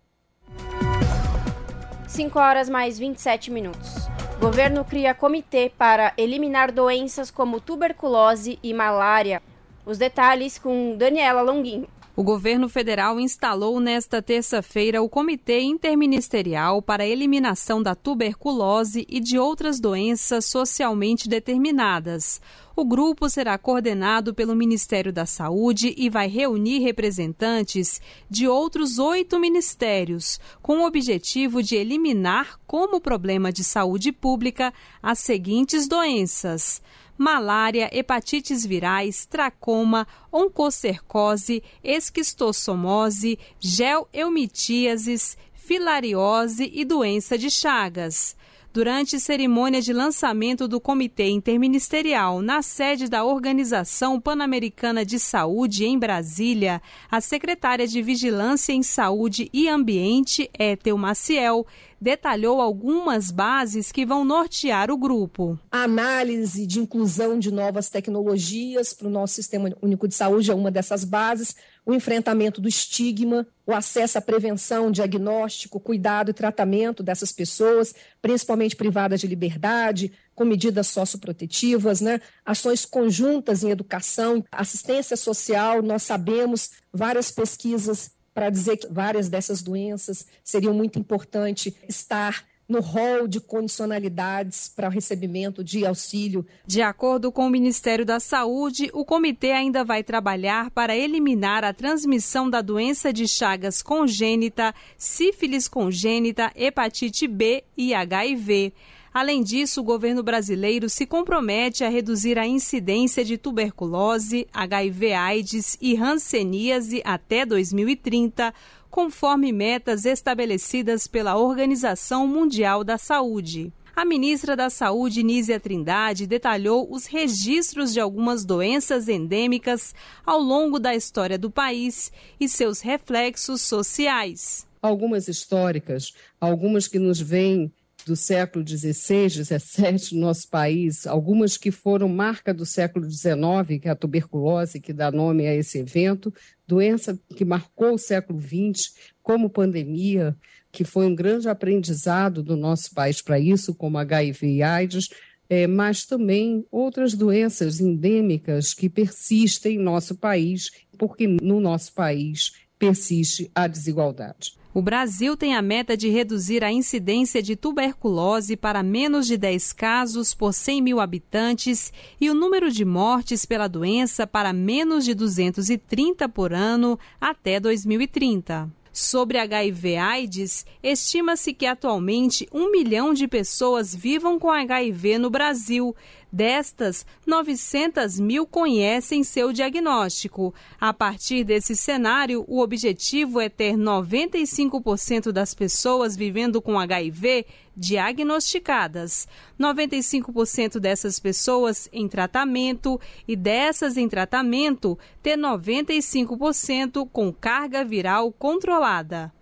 [2.09, 4.09] 5 horas mais 27 minutos.
[4.41, 9.43] Governo cria comitê para eliminar doenças como tuberculose e malária.
[9.85, 11.89] Os detalhes com Daniela Longuinho.
[12.19, 19.21] O governo federal instalou nesta terça-feira o Comitê Interministerial para a Eliminação da Tuberculose e
[19.21, 22.41] de outras doenças socialmente determinadas.
[22.75, 29.39] O grupo será coordenado pelo Ministério da Saúde e vai reunir representantes de outros oito
[29.39, 36.83] ministérios, com o objetivo de eliminar como problema de saúde pública as seguintes doenças
[37.19, 48.37] malária, hepatites virais, tracoma, oncocercose, esquistossomose, gel-eumitíases, filariose e doença de Chagas
[48.79, 55.99] durante cerimônia de lançamento do Comitê Interministerial na sede da Organização Pan-Americana de Saúde em
[55.99, 61.67] Brasília, a secretária de Vigilância em Saúde e Ambiente, Ethel Maciel,
[62.01, 65.59] detalhou algumas bases que vão nortear o grupo.
[65.73, 70.55] A análise de inclusão de novas tecnologias para o nosso Sistema Único de Saúde é
[70.55, 71.57] uma dessas bases,
[71.89, 78.77] o enfrentamento do estigma, o acesso à prevenção, diagnóstico, cuidado e tratamento dessas pessoas, principalmente
[78.77, 82.21] privadas de liberdade, com medidas socioprotetivas, né?
[82.45, 89.63] ações conjuntas em educação, assistência social, nós sabemos várias pesquisas para dizer que várias dessas
[89.63, 96.47] doenças seriam muito importante estar no rol de condicionalidades para o recebimento de auxílio.
[96.67, 101.73] De acordo com o Ministério da Saúde, o comitê ainda vai trabalhar para eliminar a
[101.73, 108.75] transmissão da doença de Chagas congênita, sífilis congênita, hepatite B e HIV.
[109.13, 115.97] Além disso, o governo brasileiro se compromete a reduzir a incidência de tuberculose, HIV-AIDS e
[115.97, 118.53] hanseníase até 2030
[118.91, 123.73] conforme metas estabelecidas pela Organização Mundial da Saúde.
[123.95, 129.93] A ministra da Saúde, Nízia Trindade, detalhou os registros de algumas doenças endêmicas
[130.25, 134.65] ao longo da história do país e seus reflexos sociais.
[134.81, 137.73] Algumas históricas, algumas que nos vêm
[138.09, 143.87] do século XVI, XVII no nosso país, algumas que foram marca do século XIX, que
[143.87, 146.33] é a tuberculose, que dá nome a esse evento,
[146.67, 150.35] doença que marcou o século XX como pandemia,
[150.73, 155.11] que foi um grande aprendizado do nosso país para isso, como HIV e AIDS,
[155.51, 162.53] é, mas também outras doenças endêmicas que persistem em nosso país, porque no nosso país
[162.79, 164.57] persiste a desigualdade.
[164.79, 169.73] O Brasil tem a meta de reduzir a incidência de tuberculose para menos de 10
[169.73, 175.15] casos por 100 mil habitantes e o número de mortes pela doença para menos de
[175.15, 178.71] 230 por ano até 2030.
[178.93, 185.95] Sobre HIV/AIDS, estima-se que atualmente um milhão de pessoas vivam com HIV no Brasil.
[186.31, 190.55] Destas, 900 mil conhecem seu diagnóstico.
[190.79, 199.27] A partir desse cenário, o objetivo é ter 95% das pessoas vivendo com HIV diagnosticadas,
[199.59, 209.33] 95% dessas pessoas em tratamento e dessas em tratamento ter 95% com carga viral controlada.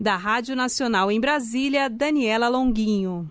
[0.00, 3.30] Da Rádio Nacional em Brasília, Daniela Longuinho.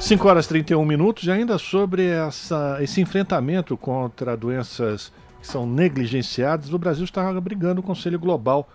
[0.00, 5.66] 5 horas e 31 minutos e ainda sobre essa, esse enfrentamento contra doenças que são
[5.66, 8.68] negligenciadas, o Brasil está brigando o Conselho Global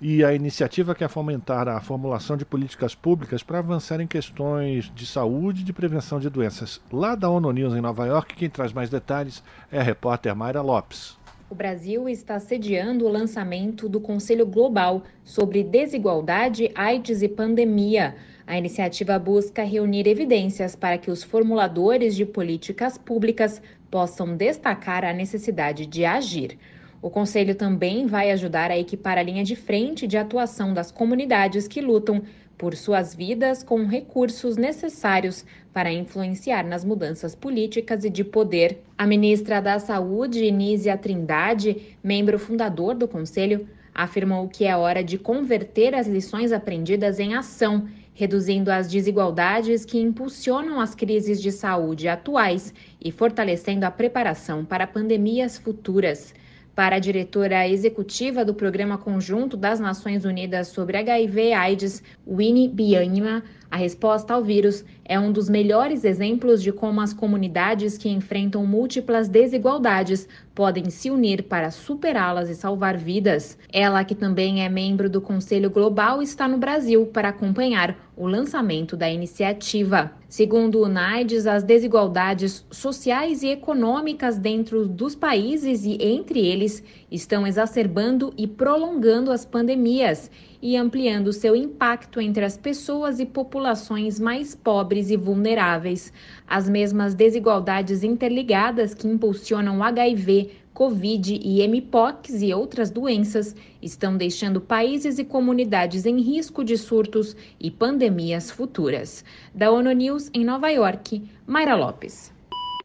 [0.00, 5.04] e a iniciativa quer fomentar a formulação de políticas públicas para avançar em questões de
[5.04, 6.80] saúde e de prevenção de doenças.
[6.92, 10.62] Lá da ONU News em Nova York, quem traz mais detalhes é a repórter Mayra
[10.62, 11.17] Lopes.
[11.50, 18.16] O Brasil está sediando o lançamento do Conselho Global sobre Desigualdade, AIDS e Pandemia.
[18.46, 25.14] A iniciativa busca reunir evidências para que os formuladores de políticas públicas possam destacar a
[25.14, 26.58] necessidade de agir.
[27.00, 31.66] O Conselho também vai ajudar a equipar a linha de frente de atuação das comunidades
[31.66, 32.22] que lutam
[32.58, 38.82] por suas vidas com recursos necessários para influenciar nas mudanças políticas e de poder.
[38.98, 45.16] A ministra da Saúde, Nízia Trindade, membro fundador do Conselho, afirmou que é hora de
[45.16, 52.08] converter as lições aprendidas em ação, reduzindo as desigualdades que impulsionam as crises de saúde
[52.08, 56.34] atuais e fortalecendo a preparação para pandemias futuras.
[56.78, 63.76] Para a diretora executiva do Programa Conjunto das Nações Unidas sobre HIV/AIDS, Winnie Bianima, a
[63.76, 69.28] resposta ao vírus é um dos melhores exemplos de como as comunidades que enfrentam múltiplas
[69.28, 73.58] desigualdades podem se unir para superá-las e salvar vidas.
[73.70, 78.96] Ela, que também é membro do Conselho Global, está no Brasil para acompanhar o lançamento
[78.96, 80.10] da iniciativa.
[80.28, 87.46] Segundo o NAIDS, as desigualdades sociais e econômicas dentro dos países e entre eles estão
[87.46, 94.54] exacerbando e prolongando as pandemias e ampliando seu impacto entre as pessoas e populações mais
[94.54, 96.12] pobres e vulneráveis.
[96.46, 104.16] As mesmas desigualdades interligadas que impulsionam o HIV, Covid e MPOX e outras doenças estão
[104.16, 109.24] deixando países e comunidades em risco de surtos e pandemias futuras.
[109.52, 112.32] Da ONU News em Nova York, Mayra Lopes.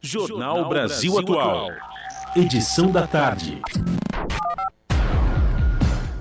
[0.02, 1.70] Jornal Brasil Atual.
[2.36, 3.62] Edição da tarde.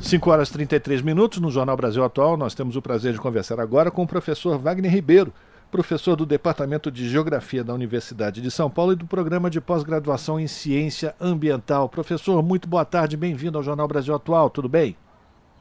[0.02, 2.36] 5 horas e 33 minutos no Jornal Brasil Atual.
[2.36, 5.32] Nós temos o prazer de conversar agora com o professor Wagner Ribeiro,
[5.70, 10.40] professor do Departamento de Geografia da Universidade de São Paulo e do Programa de Pós-Graduação
[10.40, 11.88] em Ciência Ambiental.
[11.88, 14.96] Professor, muito boa tarde, bem-vindo ao Jornal Brasil Atual, tudo bem?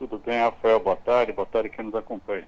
[0.01, 2.43] Tudo bem, Rafael, boa tarde, boa tarde quem nos acompanha.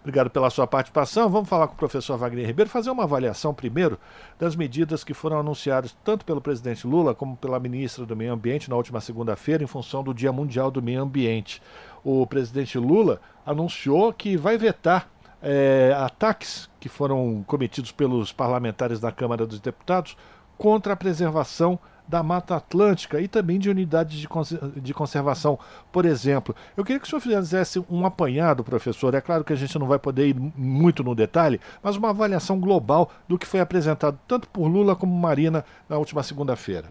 [0.00, 1.30] Obrigado pela sua participação.
[1.30, 3.98] Vamos falar com o professor Wagner Ribeiro, fazer uma avaliação primeiro
[4.38, 8.68] das medidas que foram anunciadas tanto pelo presidente Lula como pela ministra do Meio Ambiente
[8.68, 11.62] na última segunda-feira, em função do Dia Mundial do Meio Ambiente.
[12.04, 15.08] O presidente Lula anunciou que vai vetar
[15.40, 20.18] é, ataques que foram cometidos pelos parlamentares da Câmara dos Deputados
[20.58, 21.78] contra a preservação
[22.10, 25.56] da Mata Atlântica e também de unidades de, cons de conservação,
[25.92, 26.54] por exemplo.
[26.76, 29.14] Eu queria que o senhor fizesse um apanhado, professor.
[29.14, 32.58] É claro que a gente não vai poder ir muito no detalhe, mas uma avaliação
[32.58, 36.88] global do que foi apresentado tanto por Lula como Marina na última segunda-feira.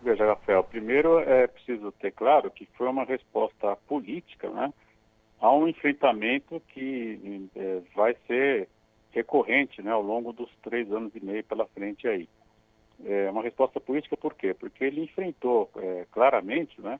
[0.00, 4.72] Veja, Rafael, primeiro é preciso ter claro que foi uma resposta política né,
[5.40, 8.68] a um enfrentamento que é, vai ser
[9.10, 12.28] recorrente né, ao longo dos três anos e meio pela frente aí.
[13.04, 14.54] É uma resposta política por quê?
[14.54, 16.98] Porque ele enfrentou é, claramente né,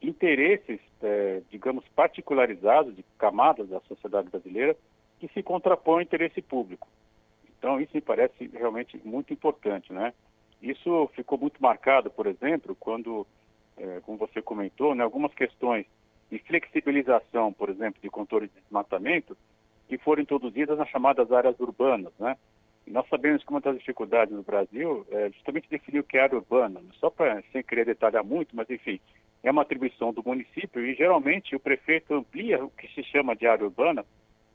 [0.00, 4.76] interesses, é, digamos, particularizados de camadas da sociedade brasileira
[5.18, 6.86] que se contrapõem ao interesse público.
[7.58, 10.12] Então, isso me parece realmente muito importante, né?
[10.60, 13.26] Isso ficou muito marcado, por exemplo, quando,
[13.76, 15.86] é, como você comentou, né, algumas questões
[16.30, 19.36] de flexibilização, por exemplo, de controle de desmatamento,
[19.88, 22.36] que foram introduzidas nas chamadas áreas urbanas, né?
[22.86, 26.36] Nós sabemos que uma das dificuldades no Brasil é justamente definir o que é área
[26.36, 29.00] urbana, só para, sem querer detalhar muito, mas enfim,
[29.42, 33.46] é uma atribuição do município e geralmente o prefeito amplia o que se chama de
[33.46, 34.04] área urbana,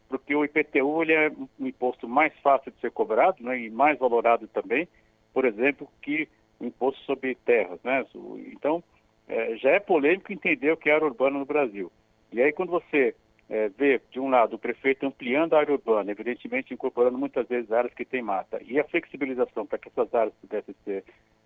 [0.08, 3.98] porque o IPTU ele é um imposto mais fácil de ser cobrado né, e mais
[4.00, 4.88] valorado também,
[5.34, 6.28] por exemplo, que
[6.60, 7.80] o imposto sobre terras.
[7.84, 8.06] Né?
[8.52, 8.84] Então,
[9.28, 11.92] é, já é polêmico entender o que é área urbana no Brasil.
[12.32, 13.16] E aí, quando você
[13.50, 17.72] é, ver, de um lado, o prefeito ampliando a área urbana, evidentemente incorporando muitas vezes
[17.72, 21.04] áreas que têm mata, e a flexibilização para que essas áreas pudessem ser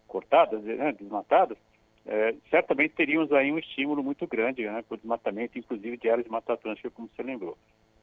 [0.08, 1.58] cortadas, né, desmatadas,
[2.06, 6.26] é, certamente teríamos aí um estímulo muito grande né, para o desmatamento, inclusive de áreas
[6.26, 7.58] de Mata Atlântica, como você lembrou.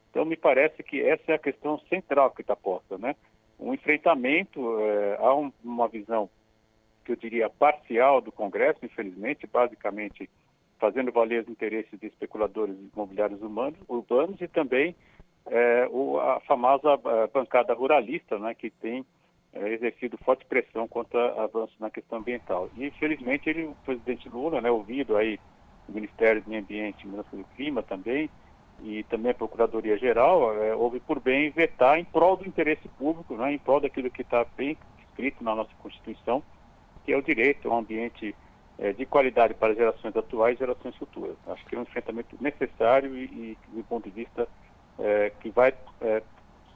[0.09, 3.15] Então, me parece que essa é a questão central que está posta, né?
[3.57, 6.29] Um enfrentamento, é, há um, uma visão
[7.05, 10.29] que eu diria parcial do Congresso, infelizmente, basicamente
[10.81, 14.95] fazendo valer os interesses de especuladores imobiliários humanos, urbanos e também
[15.45, 19.05] é, o, a famosa a bancada ruralista, né, que tem
[19.53, 22.67] é, exercido forte pressão contra avanços na questão ambiental.
[22.75, 25.39] E, infelizmente, ele, o presidente Lula, né, ouvido aí
[25.87, 28.27] o Ministério do Meio Ambiente e Mudança do Clima também,
[28.83, 33.53] e também a Procuradoria-Geral, é, houve por bem vetar em prol do interesse público, né,
[33.53, 34.75] em prol daquilo que está bem
[35.07, 36.41] escrito na nossa Constituição,
[37.05, 38.35] que é o direito ao ambiente
[38.81, 41.37] é, de qualidade para gerações atuais e gerações futuras.
[41.47, 44.47] Acho que é um enfrentamento necessário e, e do ponto de vista
[44.99, 46.23] é, que vai é,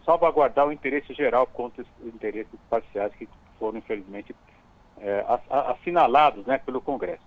[0.06, 3.28] salvaguardar o interesse geral contra os interesses parciais que
[3.58, 4.36] foram, infelizmente,
[5.00, 7.24] é, assinalados né, pelo Congresso.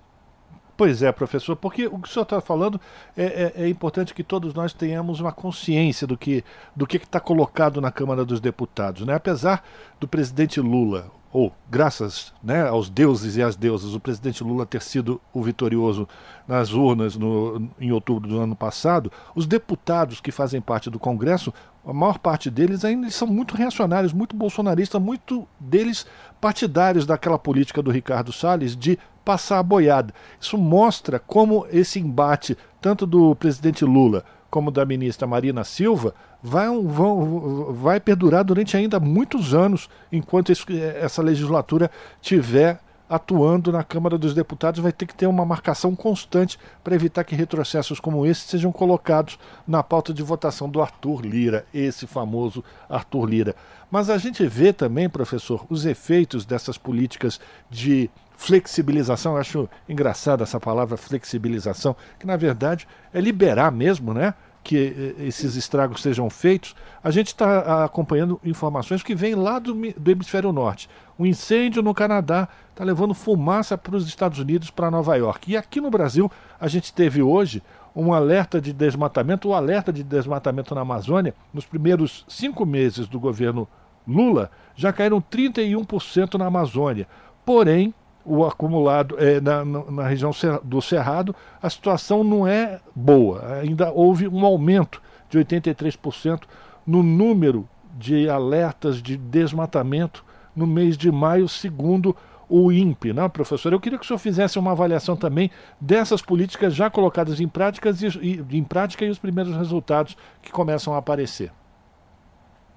[0.79, 2.81] Pois é, professor, porque o que o senhor está falando
[3.17, 7.19] é, é, é, importante que todos nós tenhamos uma consciência do que do que está
[7.19, 9.05] colocado na Câmara dos Deputados.
[9.05, 9.13] Né?
[9.13, 9.65] Apesar
[9.99, 14.81] do presidente Lula, ou graças né, aos deuses e às deusas, o presidente Lula ter
[14.81, 16.09] sido o vitorioso
[16.47, 21.53] nas urnas no, em outubro do ano passado, os deputados que fazem parte do Congresso,
[21.85, 26.07] a maior parte deles ainda são muito reacionários, muito bolsonaristas, muito deles
[26.41, 28.97] partidários daquela política do Ricardo Salles de
[29.29, 30.15] passar a boiada.
[30.41, 36.67] Isso mostra como esse embate, tanto do presidente Lula como da ministra Marina Silva, vai,
[36.69, 41.91] vão, vai perdurar durante ainda muitos anos, enquanto essa legislatura
[42.23, 47.23] tiver atuando na Câmara dos Deputados, vai ter que ter uma marcação constante para evitar
[47.23, 52.65] que retrocessos como esse sejam colocados na pauta de votação do Arthur Lira, esse famoso
[52.89, 53.57] Arthur Lira.
[53.91, 57.39] Mas a gente vê também, professor, os efeitos dessas políticas
[57.71, 58.09] de
[58.39, 64.33] flexibilização, eu acho engraçada essa palavra flexibilização, que na verdade é liberar mesmo, né?
[64.63, 64.77] que
[65.19, 70.11] eh, esses estragos sejam feitos, a gente está acompanhando informações que vêm lá do, do
[70.11, 70.89] hemisfério norte.
[71.19, 75.51] Um incêndio no Canadá está levando fumaça para os Estados Unidos, para Nova York.
[75.51, 76.31] E aqui no Brasil,
[76.61, 77.61] a gente teve hoje
[77.95, 83.09] um alerta de desmatamento, o um alerta de desmatamento na Amazônia, nos primeiros cinco meses
[83.09, 83.67] do governo
[84.07, 87.09] Lula, já caíram 31% na Amazônia.
[87.45, 87.93] Porém,
[88.25, 90.31] o acumulado é, na, na, região
[90.63, 93.55] do Cerrado, a situação não é boa.
[93.55, 95.01] Ainda houve um aumento
[95.31, 96.43] de 83%
[96.87, 102.17] no número de alertas de desmatamento no mês de maio, segundo
[102.49, 103.73] o INPE, né, professor?
[103.73, 105.51] Eu queria que o senhor fizesse uma avaliação também
[105.81, 110.95] dessas políticas já colocadas em, práticas e, em prática e os primeiros resultados que começam
[110.95, 111.53] a aparecer.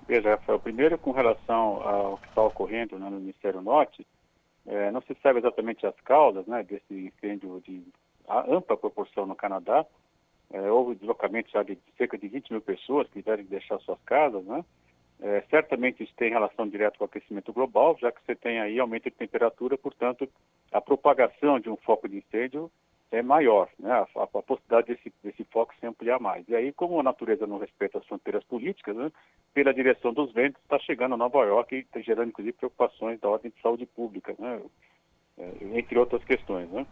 [0.08, 4.06] Veja, Rafael, primeiro com relação ao que está ocorrendo né, no Ministério Norte,
[4.68, 7.84] é, não se sabe exatamente as causas né, desse incêndio de
[8.48, 9.86] ampla proporção no Canadá.
[10.54, 14.00] É, houve deslocamento já de cerca de 20 mil pessoas que tiveram que deixar suas
[14.04, 14.44] casas.
[14.46, 14.64] Né?
[15.22, 18.80] É, certamente isso tem relação direta com o aquecimento global, já que você tem aí
[18.80, 20.28] aumento de temperatura, portanto,
[20.72, 22.72] a propagação de um foco de incêndio
[23.12, 23.92] é maior, né?
[23.92, 26.48] a, a, a possibilidade desse, desse foco se ampliar mais.
[26.48, 29.12] E aí, como a natureza não respeita as fronteiras políticas, né?
[29.54, 33.28] pela direção dos ventos, está chegando a Nova York e está gerando, inclusive, preocupações da
[33.28, 34.62] ordem de saúde pública, né?
[35.38, 36.70] é, entre outras questões.
[36.70, 36.86] Né?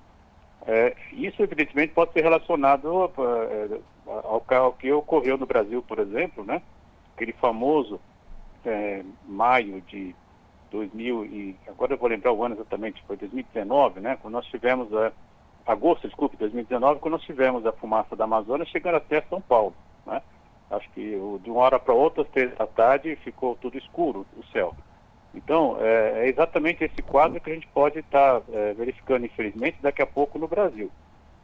[0.67, 6.43] É, isso, evidentemente, pode ser relacionado é, ao, ao, que ocorreu no Brasil, por exemplo,
[6.43, 6.61] né?
[7.15, 7.99] aquele famoso
[8.65, 10.13] é, maio de
[10.69, 14.17] 2000 e agora eu vou lembrar o ano exatamente, foi 2019, né?
[14.21, 15.11] Quando nós tivemos a
[15.71, 20.21] agosto, desculpe, 2019, quando nós tivemos a fumaça da Amazônia chegando até São Paulo, né?
[20.71, 21.01] Acho que
[21.43, 24.75] de uma hora para outra, às três da tarde, ficou tudo escuro o céu.
[25.33, 29.77] Então, é, é exatamente esse quadro que a gente pode estar tá, é, verificando, infelizmente,
[29.81, 30.91] daqui a pouco no Brasil.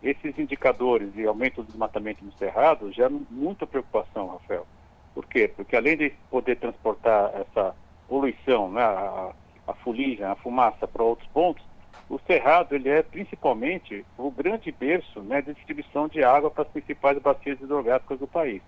[0.01, 4.65] Esses indicadores de aumento do desmatamento no Cerrado geram muita preocupação, Rafael.
[5.13, 5.47] Por quê?
[5.47, 7.75] Porque além de poder transportar essa
[8.07, 9.31] poluição, né, a,
[9.67, 11.63] a fuligem, a fumaça para outros pontos,
[12.09, 16.69] o Cerrado ele é principalmente o grande berço né, de distribuição de água para as
[16.69, 18.61] principais bacias hidrográficas do país.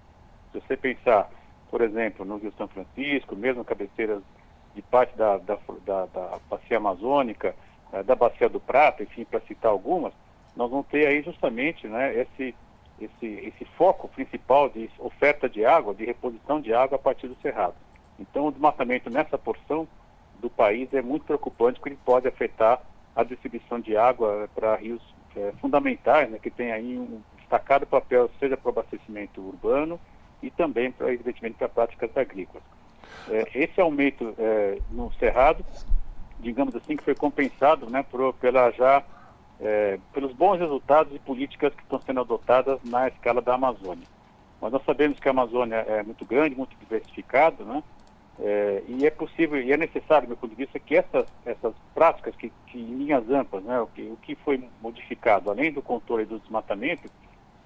[0.51, 1.29] Se você pensar,
[1.69, 4.23] por exemplo, no Rio São Francisco, mesmo cabeceiras
[4.73, 7.55] de parte da, da, da, da bacia amazônica,
[7.93, 10.13] eh, da bacia do Prata, enfim, para citar algumas,
[10.55, 12.55] nós vamos ter aí justamente né, esse,
[12.99, 17.35] esse, esse foco principal de oferta de água, de reposição de água a partir do
[17.41, 17.75] Cerrado.
[18.19, 19.87] Então, o desmatamento nessa porção
[20.39, 22.81] do país é muito preocupante, porque ele pode afetar
[23.17, 25.01] a distribuição de água para rios
[25.35, 29.99] é, fundamentais, né, que tem aí um destacado papel, seja para o abastecimento urbano
[30.41, 32.63] e também, pra, evidentemente, para práticas agrícolas.
[33.27, 35.65] É, esse aumento é, no Cerrado,
[36.39, 39.03] digamos assim, que foi compensado né, por, pela já,
[39.59, 44.05] é, pelos bons resultados e políticas que estão sendo adotadas na escala da Amazônia.
[44.61, 47.81] Mas nós sabemos que a Amazônia é muito grande, muito diversificada, né?
[48.39, 51.73] É, e é possível e é necessário, do meu ponto de vista, que essas, essas
[51.93, 55.81] práticas, que, que em linhas amplas, né, o, que, o que foi modificado, além do
[55.81, 57.09] controle do desmatamento,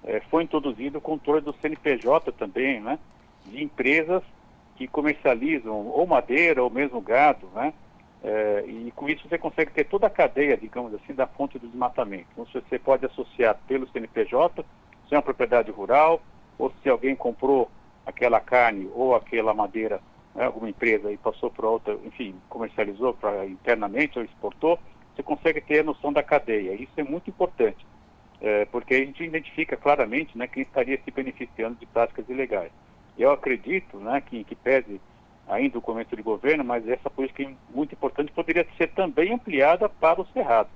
[0.02, 2.98] é, foi introduzido o controle do CNPJ também, né,
[3.44, 4.22] de empresas
[4.76, 7.74] que comercializam ou madeira ou mesmo gado, né,
[8.24, 11.66] é, e com isso você consegue ter toda a cadeia, digamos assim, da fonte do
[11.66, 12.26] desmatamento.
[12.32, 14.64] Então você pode associar pelo CNPJ,
[15.06, 16.22] se é uma propriedade rural,
[16.58, 17.70] ou se alguém comprou
[18.06, 20.00] aquela carne ou aquela madeira
[20.34, 24.78] alguma empresa e passou para outra, enfim, comercializou pra, internamente ou exportou,
[25.14, 26.74] você consegue ter a noção da cadeia.
[26.74, 27.86] Isso é muito importante,
[28.40, 32.72] é, porque a gente identifica claramente né, quem estaria se beneficiando de práticas ilegais.
[33.18, 35.00] Eu acredito né, que, que pese
[35.46, 39.88] ainda o começo de governo, mas essa política é muito importante poderia ser também ampliada
[39.88, 40.70] para o Cerrado.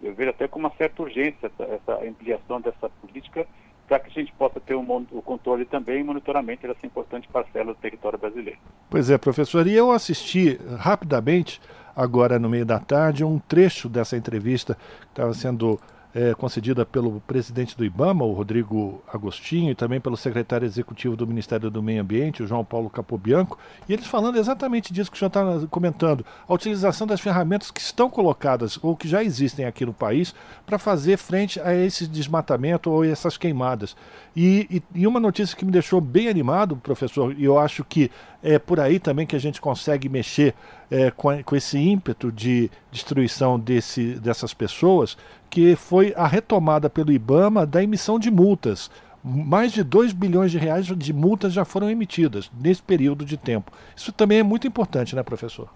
[0.00, 3.46] Eu vejo até com uma certa urgência essa, essa ampliação dessa política
[3.88, 7.74] para que a gente possa ter um, o controle também e monitoramento dessa importante parcela
[7.74, 8.58] do território brasileiro.
[8.88, 11.60] Pois é, professor, e eu assisti rapidamente,
[11.94, 15.78] agora no meio da tarde, um trecho dessa entrevista que estava sendo
[16.14, 21.26] é, concedida pelo presidente do IBAMA, o Rodrigo Agostinho, e também pelo secretário executivo do
[21.26, 23.58] Ministério do Meio Ambiente, o João Paulo Capobianco,
[23.88, 27.80] e eles falando exatamente disso que o senhor está comentando, a utilização das ferramentas que
[27.80, 30.34] estão colocadas ou que já existem aqui no país
[30.66, 33.96] para fazer frente a esse desmatamento ou essas queimadas.
[34.36, 38.10] E, e, e uma notícia que me deixou bem animado, professor, e eu acho que
[38.42, 40.54] é por aí também que a gente consegue mexer
[40.92, 45.16] é, com, com esse ímpeto de destruição desse, dessas pessoas,
[45.48, 48.90] que foi a retomada pelo IBAMA da emissão de multas.
[49.24, 53.72] Mais de 2 bilhões de reais de multas já foram emitidas nesse período de tempo.
[53.96, 55.70] Isso também é muito importante, né, professor?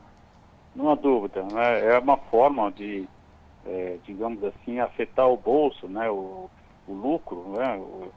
[0.75, 1.43] Não há dúvida.
[1.45, 1.95] Né?
[1.95, 3.09] É uma forma de,
[3.65, 6.11] é, digamos assim, afetar o bolso, né?
[6.11, 6.51] o,
[6.87, 7.55] o lucro.
[7.57, 7.77] Né?
[7.77, 8.09] O,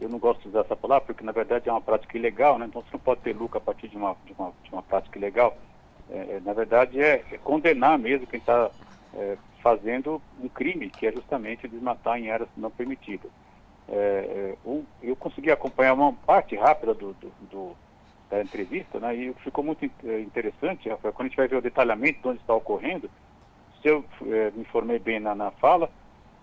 [0.00, 2.64] eu não gosto de usar essa palavra porque, na verdade, é uma prática ilegal, né?
[2.66, 5.18] então você não pode ter lucro a partir de uma, de uma, de uma prática
[5.18, 5.54] ilegal.
[6.10, 8.70] É, é na verdade, é, é condenar mesmo quem está
[9.14, 13.30] é, fazendo um crime, que é justamente desmatar em áreas não permitidas.
[13.88, 17.76] É, é um, eu consegui acompanhar uma parte rápida do, do, do,
[18.30, 21.62] da entrevista, né, e ficou muito é, interessante, Rafael, quando a gente vai ver o
[21.62, 23.10] detalhamento de onde está ocorrendo,
[23.82, 25.90] se eu é, me informei bem na, na fala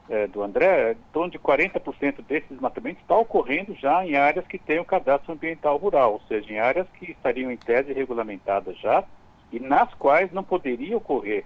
[0.10, 4.58] é, do André, em torno de 40% desses desmatamentos está ocorrendo já em áreas que
[4.58, 9.04] têm o cadastro ambiental rural, ou seja, em áreas que estariam em tese regulamentadas já
[9.54, 11.46] e nas quais não poderia ocorrer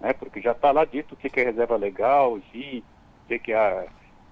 [0.00, 0.12] né?
[0.12, 2.82] Porque já está lá dito o que é reserva legal, enfim,
[3.24, 3.88] o que é,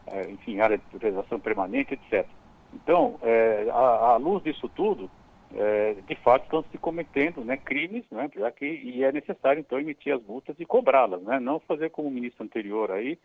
[0.07, 2.27] é, enfim, área de preservação permanente, etc.
[2.73, 5.11] Então, é, à, à, luz disso tudo,
[5.55, 9.79] é, de fato estão se cometendo né, crimes, né, já que e é necessário então
[9.79, 13.19] emitir as multas e cobrá-las, né, não fazer como o ministro anterior aí,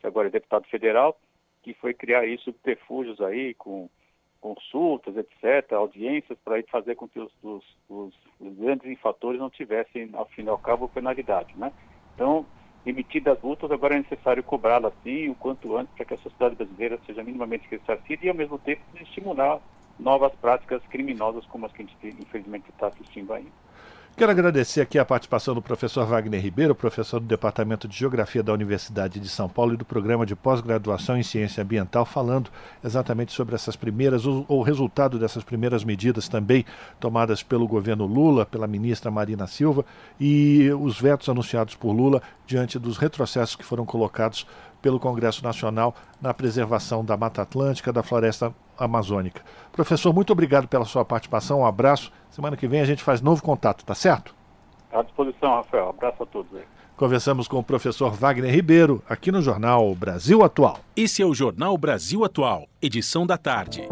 [0.00, 1.18] que agora é deputado federal,
[1.62, 3.88] que foi criar aí subterfúgios aí com
[4.40, 10.26] consultas, etc., audiências, para fazer com que os, os, os, grandes infatores não tivessem, ao
[10.26, 11.54] fim e ao cabo, penalidade.
[11.56, 11.72] Né?
[12.14, 12.46] Então,
[12.86, 16.56] emitidas as multas, agora é necessário cobrá-las sim, o quanto antes, para que a sociedade
[16.56, 19.60] brasileira seja minimamente ressarcida e, ao mesmo tempo, estimular
[19.98, 23.67] novas práticas criminosas como as que a gente, infelizmente, está assistindo ainda.
[24.18, 28.52] Quero agradecer aqui a participação do professor Wagner Ribeiro, professor do Departamento de Geografia da
[28.52, 32.50] Universidade de São Paulo e do Programa de Pós-Graduação em Ciência Ambiental, falando
[32.84, 36.64] exatamente sobre essas primeiras, o, o, resultado dessas primeiras medidas também
[36.98, 39.84] tomadas pelo governo Lula, pela ministra Marina Silva,
[40.18, 44.44] e os vetos anunciados por Lula diante dos retrocessos que foram colocados
[44.80, 49.42] pelo Congresso Nacional na preservação da Mata Atlântica, da floresta amazônica.
[49.72, 52.12] Professor, muito obrigado pela sua participação, um abraço.
[52.30, 54.34] Semana que vem a gente faz novo contato, tá certo?
[54.92, 55.86] À disposição, Rafael.
[55.86, 56.64] Um abraço a todos aí.
[56.96, 60.80] Conversamos com o professor Wagner Ribeiro, aqui no Jornal Brasil Atual.
[60.96, 63.88] Esse é o Jornal Brasil Atual, edição da tarde.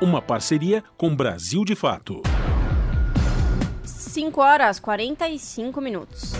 [0.00, 2.22] Uma parceria com Brasil de Fato.
[3.82, 6.34] 5 horas 45 minutos.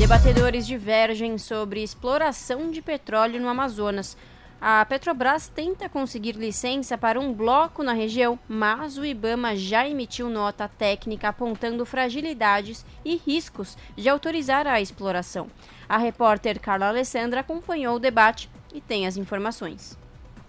[0.00, 4.16] Debatedores divergem sobre exploração de petróleo no Amazonas.
[4.58, 10.30] A Petrobras tenta conseguir licença para um bloco na região, mas o Ibama já emitiu
[10.30, 15.48] nota técnica apontando fragilidades e riscos de autorizar a exploração.
[15.86, 19.98] A repórter Carla Alessandra acompanhou o debate e tem as informações.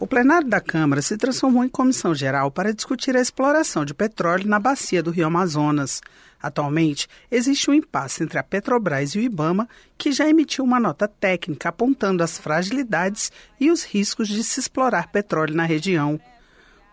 [0.01, 4.47] O plenário da Câmara se transformou em comissão geral para discutir a exploração de petróleo
[4.47, 6.01] na bacia do Rio Amazonas.
[6.41, 11.07] Atualmente, existe um impasse entre a Petrobras e o Ibama, que já emitiu uma nota
[11.07, 16.19] técnica apontando as fragilidades e os riscos de se explorar petróleo na região.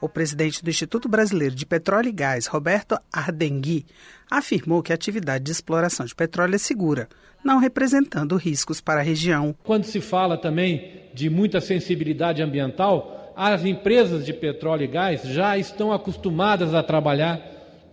[0.01, 3.84] O presidente do Instituto Brasileiro de Petróleo e Gás, Roberto Ardengui,
[4.30, 7.09] afirmou que a atividade de exploração de petróleo é segura,
[7.42, 9.57] não representando riscos para a região.
[9.64, 15.59] Quando se fala também de muita sensibilidade ambiental, as empresas de petróleo e gás já
[15.59, 17.40] estão acostumadas a trabalhar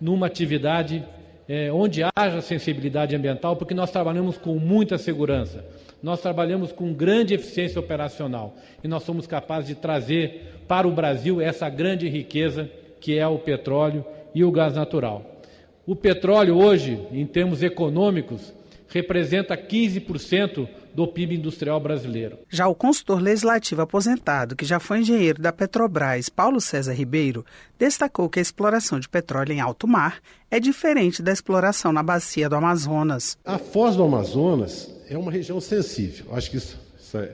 [0.00, 1.04] numa atividade
[1.48, 5.64] é, onde haja sensibilidade ambiental, porque nós trabalhamos com muita segurança,
[6.02, 11.40] nós trabalhamos com grande eficiência operacional e nós somos capazes de trazer para o Brasil
[11.40, 12.70] essa grande riqueza
[13.00, 15.40] que é o petróleo e o gás natural.
[15.86, 18.52] O petróleo hoje, em termos econômicos,
[18.88, 22.38] representa 15% do PIB industrial brasileiro.
[22.48, 27.44] Já o consultor legislativo aposentado, que já foi engenheiro da Petrobras, Paulo César Ribeiro,
[27.78, 32.48] destacou que a exploração de petróleo em alto mar é diferente da exploração na bacia
[32.48, 33.36] do Amazonas.
[33.44, 36.28] A foz do Amazonas é uma região sensível.
[36.32, 37.30] Acho que isso, isso, é,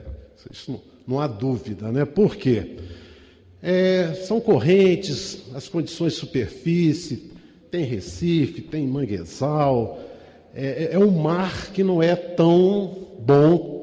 [0.51, 2.03] isso não, não, há dúvida, né?
[2.03, 2.79] Por quê?
[3.61, 7.31] É, são correntes, as condições de superfície,
[7.71, 10.03] tem recife, tem manguezal,
[10.53, 13.73] é, é, é um mar que não é tão bom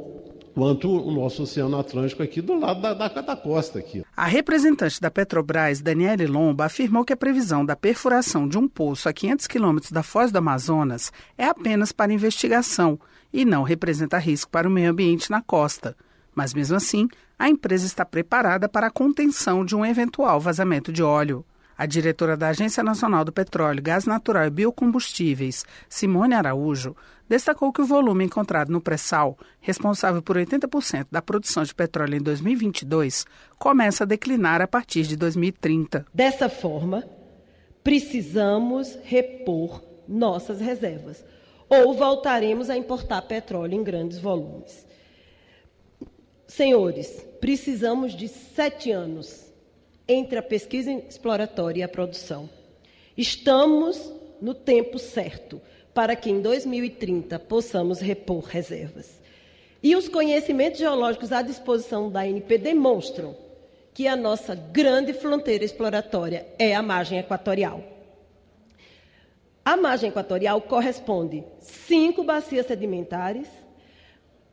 [0.54, 4.04] quanto o nosso Oceano Atlântico aqui do lado da, da, da, costa aqui.
[4.16, 9.08] A representante da Petrobras, Daniele Lomba, afirmou que a previsão da perfuração de um poço
[9.08, 12.98] a 500 quilômetros da foz do Amazonas é apenas para investigação
[13.32, 15.96] e não representa risco para o meio ambiente na costa.
[16.34, 17.08] Mas mesmo assim,
[17.38, 21.44] a empresa está preparada para a contenção de um eventual vazamento de óleo.
[21.80, 26.94] A diretora da Agência Nacional do Petróleo, Gás Natural e Biocombustíveis, Simone Araújo,
[27.26, 32.20] destacou que o volume encontrado no pré-sal, responsável por 80% da produção de petróleo em
[32.20, 33.24] 2022,
[33.58, 36.04] começa a declinar a partir de 2030.
[36.12, 37.02] Dessa forma,
[37.82, 41.24] precisamos repor nossas reservas
[41.66, 44.86] ou voltaremos a importar petróleo em grandes volumes.
[46.46, 49.49] Senhores, precisamos de sete anos
[50.12, 52.50] entre a pesquisa exploratória e a produção.
[53.16, 55.60] Estamos no tempo certo
[55.94, 59.20] para que em 2030 possamos repor reservas.
[59.80, 63.36] E os conhecimentos geológicos à disposição da ANP demonstram
[63.94, 67.82] que a nossa grande fronteira exploratória é a margem equatorial.
[69.64, 73.46] A margem equatorial corresponde cinco bacias sedimentares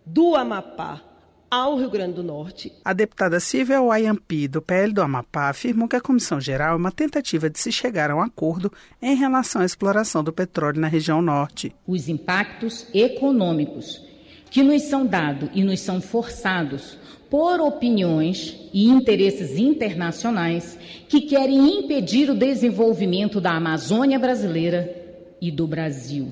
[0.06, 1.07] do Amapá
[1.50, 2.72] ao Rio Grande do Norte.
[2.84, 6.92] A deputada Silvia Wayampi, do PL do Amapá, afirmou que a Comissão Geral é uma
[6.92, 8.72] tentativa de se chegar a um acordo
[9.02, 11.74] em relação à exploração do petróleo na região norte.
[11.88, 14.06] Os impactos econômicos
[14.50, 16.98] que nos são dados e nos são forçados
[17.30, 20.78] por opiniões e interesses internacionais
[21.10, 24.96] que querem impedir o desenvolvimento da Amazônia brasileira
[25.42, 26.32] e do Brasil.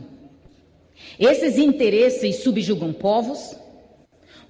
[1.19, 3.57] Esses interesses subjugam povos,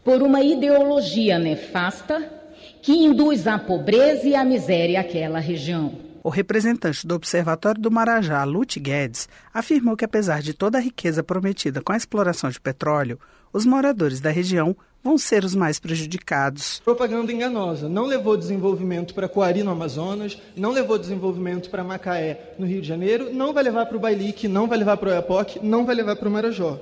[0.06, 2.32] por uma ideologia nefasta
[2.80, 5.94] que induz à pobreza e à miséria aquela região.
[6.24, 11.24] O representante do Observatório do Marajá, Lute Guedes, afirmou que apesar de toda a riqueza
[11.24, 13.20] prometida com a exploração de petróleo,
[13.52, 16.82] os moradores da região vão ser os mais prejudicados.
[16.86, 17.90] Propaganda enganosa.
[17.90, 22.88] Não levou desenvolvimento para Coari, no Amazonas, não levou desenvolvimento para Macaé, no Rio de
[22.88, 25.96] Janeiro, não vai levar para o Bailique, não vai levar para o Oiapoque, não vai
[25.96, 26.80] levar para o Marajó.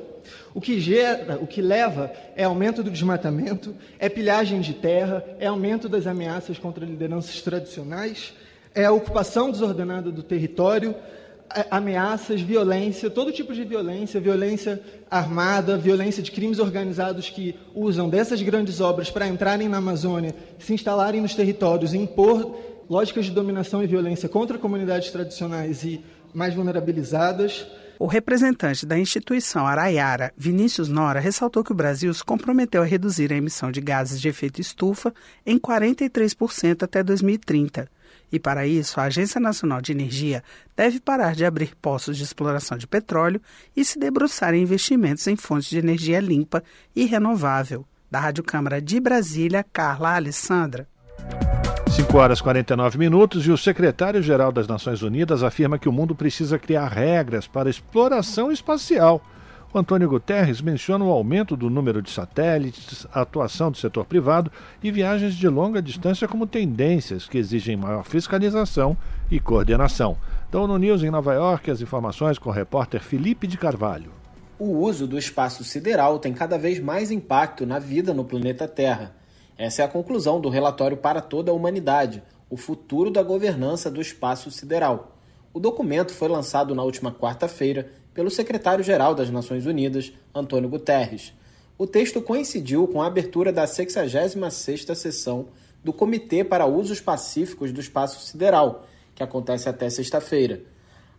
[0.54, 5.48] O que gera, o que leva é aumento do desmatamento, é pilhagem de terra, é
[5.48, 8.34] aumento das ameaças contra lideranças tradicionais,
[8.76, 10.96] é a ocupação desordenada do território,
[11.56, 18.10] é, ameaças, violência, todo tipo de violência, violência armada, violência de crimes organizados que usam
[18.10, 22.58] dessas grandes obras para entrarem na Amazônia, se instalarem nos territórios e impor
[22.90, 27.66] lógicas de dominação e violência contra comunidades tradicionais e mais vulnerabilizadas.
[28.00, 33.32] O representante da instituição Araiara, Vinícius Nora, ressaltou que o Brasil se comprometeu a reduzir
[33.32, 35.14] a emissão de gases de efeito estufa
[35.46, 37.88] em 43% até 2030.
[38.32, 40.44] E para isso, a Agência Nacional de Energia
[40.76, 43.40] deve parar de abrir poços de exploração de petróleo
[43.76, 46.64] e se debruçar em investimentos em fontes de energia limpa
[46.96, 47.86] e renovável.
[48.10, 50.88] Da Rádio Câmara de Brasília, Carla Alessandra.
[51.96, 56.16] 5 horas e 49 minutos e o secretário-geral das Nações Unidas afirma que o mundo
[56.16, 59.22] precisa criar regras para exploração espacial.
[59.72, 64.52] O Antônio Guterres menciona o aumento do número de satélites, a atuação do setor privado
[64.82, 68.98] e viagens de longa distância como tendências que exigem maior fiscalização
[69.30, 70.18] e coordenação.
[70.52, 74.12] Da ONU News em Nova York, as informações com o repórter Felipe de Carvalho.
[74.58, 79.23] O uso do espaço sideral tem cada vez mais impacto na vida no planeta Terra.
[79.58, 84.02] Essa é a conclusão do relatório para toda a humanidade, o futuro da governança do
[84.02, 85.18] espaço sideral.
[85.54, 91.34] O documento foi lançado na última quarta-feira pelo secretário-geral das Nações Unidas, Antônio Guterres.
[91.78, 95.48] O texto coincidiu com a abertura da 66ª sessão
[95.84, 100.62] do Comitê para Usos Pacíficos do Espaço Sideral, que acontece até sexta-feira.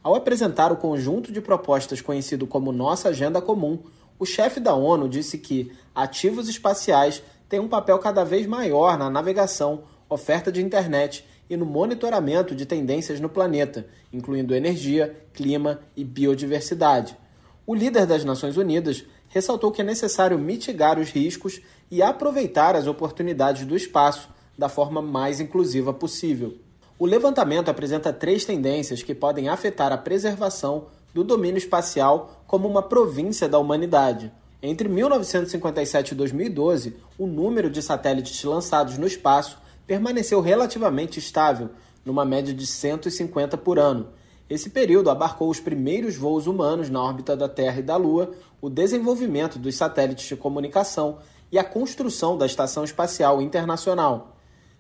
[0.03, 3.79] Ao apresentar o conjunto de propostas conhecido como Nossa Agenda Comum,
[4.19, 7.23] o chefe da ONU disse que ativos espaciais
[7.55, 12.67] têm um papel cada vez maior na navegação, oferta de internet e no monitoramento de
[12.67, 17.17] tendências no planeta, incluindo energia, clima e biodiversidade.
[17.65, 22.89] O líder das Nações Unidas ressaltou que é necessário mitigar os riscos e aproveitar as
[22.89, 24.29] oportunidades do espaço
[24.59, 26.57] da forma mais inclusiva possível.
[26.99, 32.83] O levantamento apresenta três tendências que podem afetar a preservação do domínio espacial como uma
[32.83, 34.33] província da humanidade.
[34.67, 41.69] Entre 1957 e 2012, o número de satélites lançados no espaço permaneceu relativamente estável,
[42.03, 44.09] numa média de 150 por ano.
[44.49, 48.71] Esse período abarcou os primeiros voos humanos na órbita da Terra e da Lua, o
[48.71, 51.19] desenvolvimento dos satélites de comunicação
[51.53, 54.35] e a construção da Estação Espacial Internacional.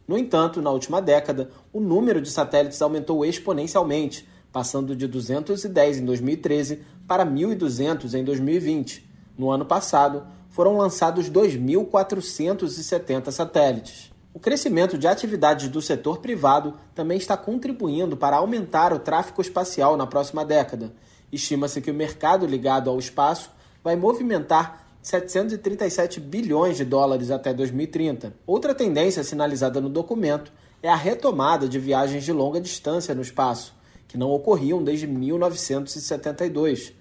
[0.09, 6.07] No entanto, na última década, o número de satélites aumentou exponencialmente, passando de 210 em
[6.07, 9.13] 2013 para 1.200 em 2020.
[9.37, 14.13] No ano passado, foram lançados 2.470 satélites.
[14.33, 19.97] O crescimento de atividades do setor privado também está contribuindo para aumentar o tráfego espacial
[19.97, 20.93] na próxima década.
[21.33, 23.51] Estima-se que o mercado ligado ao espaço
[23.83, 28.35] vai movimentar 737 bilhões de dólares até 2030.
[28.47, 33.75] Outra tendência sinalizada no documento é a retomada de viagens de longa distância no espaço,
[34.09, 36.93] que não ocorriam desde 1972.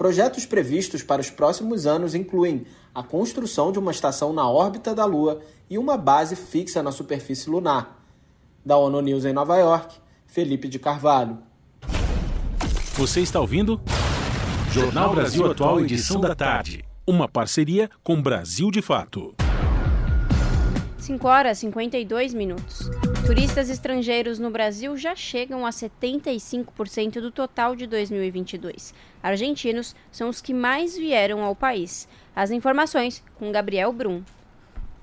[0.00, 5.04] Projetos previstos para os próximos anos incluem a construção de uma estação na órbita da
[5.04, 8.02] Lua e uma base fixa na superfície lunar.
[8.64, 9.94] Da ONU News em Nova York,
[10.26, 11.36] Felipe de Carvalho.
[12.94, 13.78] Você está ouvindo?
[14.72, 16.82] Jornal Brasil Atual, edição da tarde.
[17.06, 19.34] Uma parceria com Brasil de Fato.
[21.00, 22.90] 5 horas e 52 minutos.
[23.26, 28.92] Turistas estrangeiros no Brasil já chegam a 75% do total de 2022.
[29.22, 32.06] Argentinos são os que mais vieram ao país.
[32.36, 34.22] As informações com Gabriel Brum.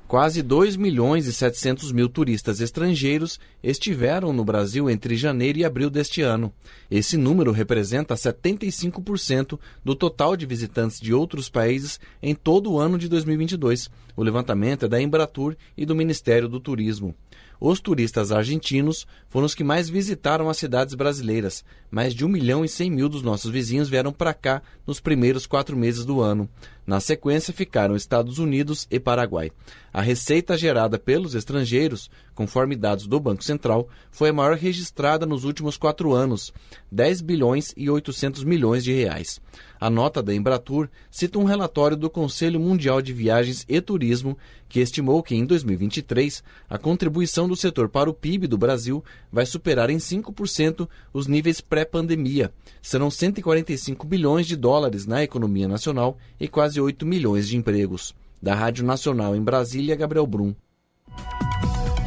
[0.08, 5.89] Quase 2 milhões e 700 mil turistas estrangeiros estiveram no Brasil entre janeiro e abril
[5.89, 6.53] deste ano.
[6.89, 12.97] Esse número representa 75% do total de visitantes de outros países em todo o ano
[12.97, 13.89] de 2022.
[14.16, 17.14] O levantamento é da Embratur e do Ministério do Turismo.
[17.60, 21.66] Os turistas argentinos foram os que mais visitaram as cidades brasileiras.
[21.89, 25.47] Mais de 1 milhão e 100 mil dos nossos vizinhos vieram para cá nos primeiros
[25.47, 26.47] quatro meses do ano.
[26.86, 29.51] Na sequência ficaram Estados Unidos e Paraguai.
[29.91, 35.43] A receita gerada pelos estrangeiros, conforme dados do Banco Central, foi a maior registrada nos
[35.43, 36.53] últimos quatro anos,
[36.91, 39.41] 10 bilhões e 800 milhões de reais.
[39.80, 44.80] A nota da Embratur cita um relatório do Conselho Mundial de Viagens e Turismo, que
[44.80, 49.89] estimou que em 2023 a contribuição do setor para o PIB do Brasil vai superar
[49.89, 52.51] em 5% os níveis pré-pandemia.
[52.82, 58.15] Serão 145 bilhões de dólares na economia nacional e quase 8 milhões de empregos.
[58.41, 60.53] Da Rádio Nacional em Brasília, Gabriel Brum.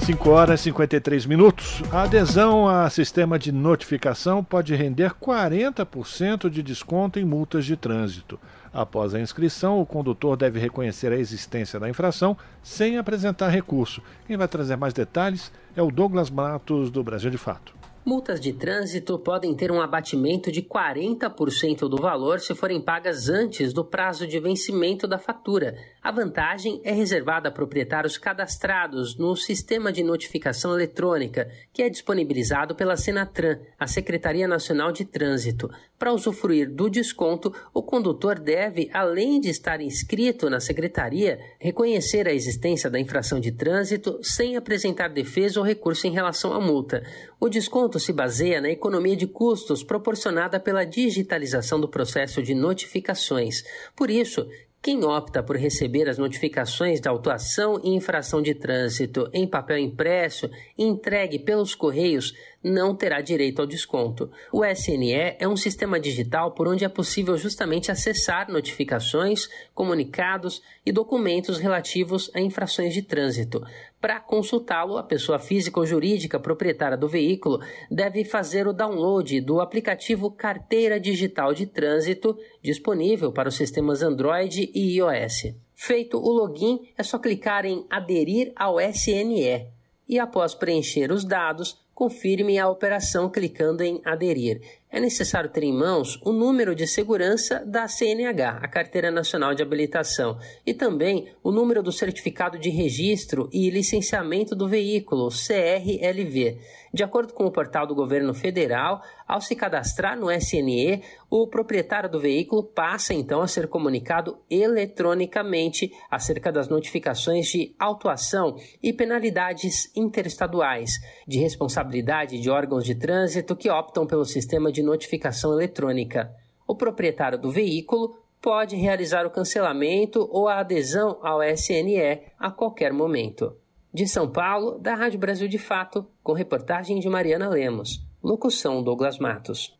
[0.01, 1.83] 5 horas e 53 minutos.
[1.93, 8.41] A adesão a sistema de notificação pode render 40% de desconto em multas de trânsito.
[8.73, 14.03] Após a inscrição, o condutor deve reconhecer a existência da infração sem apresentar recurso.
[14.27, 17.80] Quem vai trazer mais detalhes é o Douglas Matos, do Brasil de Fato.
[18.11, 23.73] Multas de trânsito podem ter um abatimento de 40% do valor se forem pagas antes
[23.73, 25.77] do prazo de vencimento da fatura.
[26.03, 32.75] A vantagem é reservada a proprietários cadastrados no sistema de notificação eletrônica, que é disponibilizado
[32.75, 35.71] pela Senatran, a Secretaria Nacional de Trânsito.
[35.97, 42.33] Para usufruir do desconto, o condutor deve, além de estar inscrito na secretaria, reconhecer a
[42.33, 47.05] existência da infração de trânsito sem apresentar defesa ou recurso em relação à multa.
[47.43, 53.65] O desconto se baseia na economia de custos proporcionada pela digitalização do processo de notificações.
[53.97, 54.47] Por isso,
[54.83, 60.51] quem opta por receber as notificações de autuação e infração de trânsito em papel impresso
[60.77, 64.31] entregue pelos correios não terá direito ao desconto.
[64.53, 70.93] O SNE é um sistema digital por onde é possível justamente acessar notificações, comunicados e
[70.93, 73.63] documentos relativos a infrações de trânsito.
[74.01, 79.61] Para consultá-lo, a pessoa física ou jurídica proprietária do veículo deve fazer o download do
[79.61, 85.55] aplicativo Carteira Digital de Trânsito, disponível para os sistemas Android e iOS.
[85.75, 89.67] Feito o login, é só clicar em Aderir ao SNE
[90.07, 95.73] e, após preencher os dados, confirme a operação clicando em Aderir é necessário ter em
[95.73, 100.37] mãos o número de segurança da CNH, a Carteira Nacional de Habilitação,
[100.67, 106.59] e também o número do certificado de registro e licenciamento do veículo, CRLV.
[106.93, 112.11] De acordo com o portal do governo federal, ao se cadastrar no SNE, o proprietário
[112.11, 119.89] do veículo passa então a ser comunicado eletronicamente acerca das notificações de autuação e penalidades
[119.95, 120.95] interestaduais,
[121.29, 126.35] de responsabilidade de órgãos de trânsito que optam pelo sistema de notificação eletrônica.
[126.67, 132.93] O proprietário do veículo pode realizar o cancelamento ou a adesão ao SNE a qualquer
[132.93, 133.57] momento.
[133.95, 138.10] De São Paulo, da Rádio Brasil de Fato, com reportagem de Mariana Lemos.
[138.23, 139.75] Locução Douglas Matos.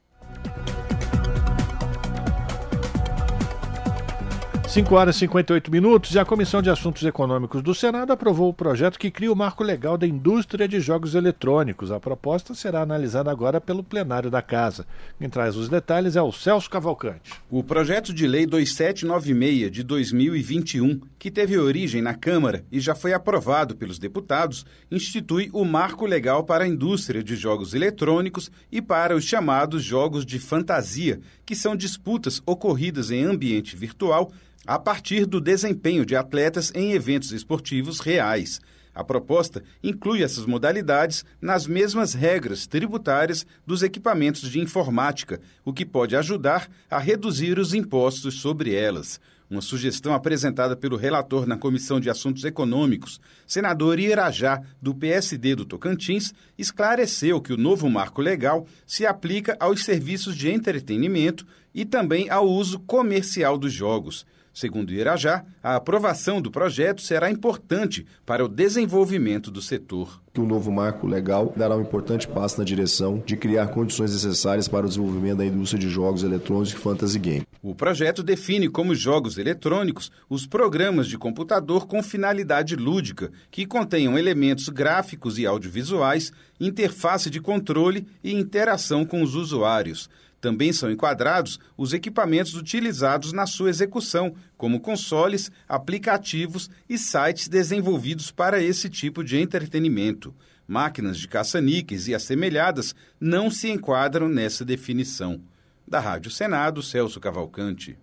[4.75, 8.53] 5 horas e 58 minutos e a Comissão de Assuntos Econômicos do Senado aprovou o
[8.53, 11.93] projeto que cria o marco legal da indústria de jogos eletrônicos.
[11.93, 14.85] A proposta será analisada agora pelo plenário da Casa.
[15.17, 17.35] Quem traz os detalhes é o Celso Cavalcante.
[17.49, 23.13] O projeto de lei 2796 de 2021, que teve origem na Câmara e já foi
[23.13, 29.15] aprovado pelos deputados, institui o marco legal para a indústria de jogos eletrônicos e para
[29.15, 34.33] os chamados jogos de fantasia, que são disputas ocorridas em ambiente virtual
[34.67, 38.61] a partir do desempenho de atletas em eventos esportivos reais.
[38.95, 45.85] A proposta inclui essas modalidades nas mesmas regras tributárias dos equipamentos de informática, o que
[45.85, 49.21] pode ajudar a reduzir os impostos sobre elas.
[49.51, 55.65] Uma sugestão apresentada pelo relator na Comissão de Assuntos Econômicos, senador Irajá, do PSD do
[55.65, 61.45] Tocantins, esclareceu que o novo marco legal se aplica aos serviços de entretenimento
[61.75, 64.25] e também ao uso comercial dos jogos.
[64.55, 70.23] Segundo Irajá, a aprovação do projeto será importante para o desenvolvimento do setor.
[70.33, 74.69] Que o novo marco legal dará um importante passo na direção de criar condições necessárias
[74.69, 77.43] para o desenvolvimento da indústria de jogos eletrônicos e fantasy game.
[77.61, 84.17] O projeto define como jogos eletrônicos os programas de computador com finalidade lúdica, que contenham
[84.17, 90.09] elementos gráficos e audiovisuais, interface de controle e interação com os usuários.
[90.45, 98.31] Também são enquadrados os equipamentos utilizados na sua execução, como consoles, aplicativos e sites desenvolvidos
[98.31, 100.35] para esse tipo de entretenimento.
[100.69, 105.41] Máquinas de caça-níqueis e assemelhadas não se enquadram nessa definição.
[105.89, 107.97] Da Rádio Senado, Celso Cavalcante.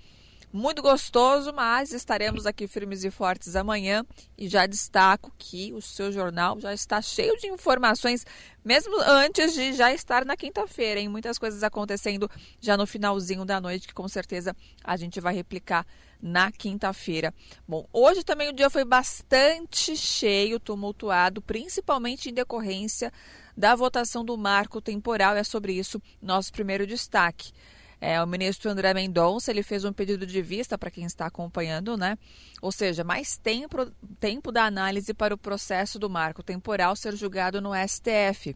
[0.51, 4.03] Muito gostoso, mas estaremos aqui firmes e fortes amanhã
[4.37, 8.25] e já destaco que o seu jornal já está cheio de informações,
[8.65, 11.09] mesmo antes de já estar na quinta-feira, hein?
[11.09, 12.31] Muitas coisas acontecendo
[12.63, 15.87] já no finalzinho da noite que com certeza a gente vai replicar
[16.21, 17.33] na quinta-feira.
[17.67, 23.13] Bom, hoje também o dia foi bastante cheio, tumultuado, principalmente em decorrência
[23.57, 25.37] da votação do marco temporal.
[25.37, 27.53] É sobre isso nosso primeiro destaque.
[28.01, 31.97] É, o ministro André Mendonça ele fez um pedido de vista para quem está acompanhando,
[31.97, 32.17] né?
[32.63, 33.91] Ou seja, mais tempo,
[34.21, 38.55] tempo da análise para o processo do marco temporal ser julgado no STF.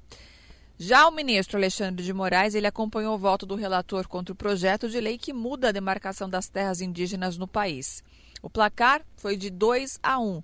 [0.85, 4.89] Já o ministro Alexandre de Moraes, ele acompanhou o voto do relator contra o projeto
[4.89, 8.03] de lei que muda a demarcação das terras indígenas no país.
[8.43, 10.43] O placar foi de 2 a 1.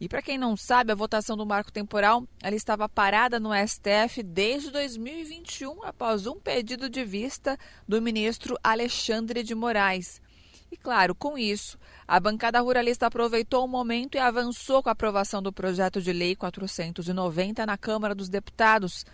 [0.00, 4.22] E para quem não sabe, a votação do marco temporal ela estava parada no STF
[4.22, 10.18] desde 2021, após um pedido de vista do ministro Alexandre de Moraes.
[10.72, 11.78] E claro, com isso,
[12.08, 16.34] a bancada ruralista aproveitou o momento e avançou com a aprovação do projeto de lei
[16.34, 19.04] 490 na Câmara dos Deputados,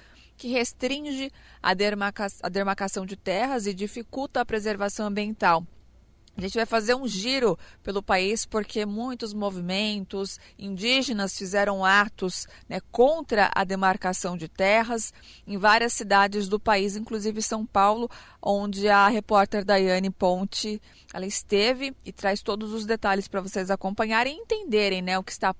[0.41, 1.31] que restringe
[1.63, 5.67] a, demarca a demarcação de terras e dificulta a preservação ambiental.
[6.35, 12.81] A gente vai fazer um giro pelo país porque muitos movimentos indígenas fizeram atos né,
[12.91, 15.13] contra a demarcação de terras
[15.47, 18.09] em várias cidades do país, inclusive São Paulo,
[18.41, 20.81] onde a repórter Daiane Ponte
[21.13, 25.33] ela esteve e traz todos os detalhes para vocês acompanharem e entenderem né, o que
[25.33, 25.55] está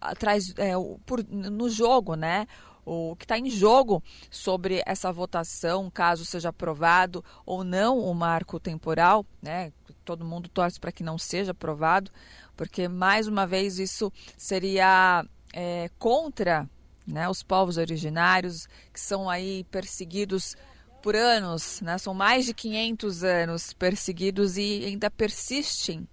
[0.00, 0.72] atrás é,
[1.06, 2.46] por, no jogo, né?
[2.88, 8.58] O que está em jogo sobre essa votação, caso seja aprovado ou não o marco
[8.58, 9.72] temporal, né?
[10.04, 12.10] Todo mundo torce para que não seja aprovado,
[12.56, 15.22] porque mais uma vez isso seria
[15.52, 16.68] é, contra
[17.06, 20.56] né, os povos originários que são aí perseguidos
[21.02, 21.98] por anos, né?
[21.98, 26.08] São mais de 500 anos perseguidos e ainda persistem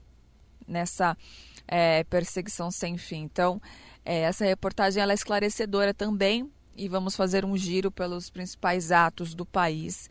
[0.67, 1.17] nessa
[1.65, 3.21] é, perseguição sem fim.
[3.21, 3.61] Então,
[4.03, 9.33] é, essa reportagem ela é esclarecedora também e vamos fazer um giro pelos principais atos
[9.33, 10.09] do país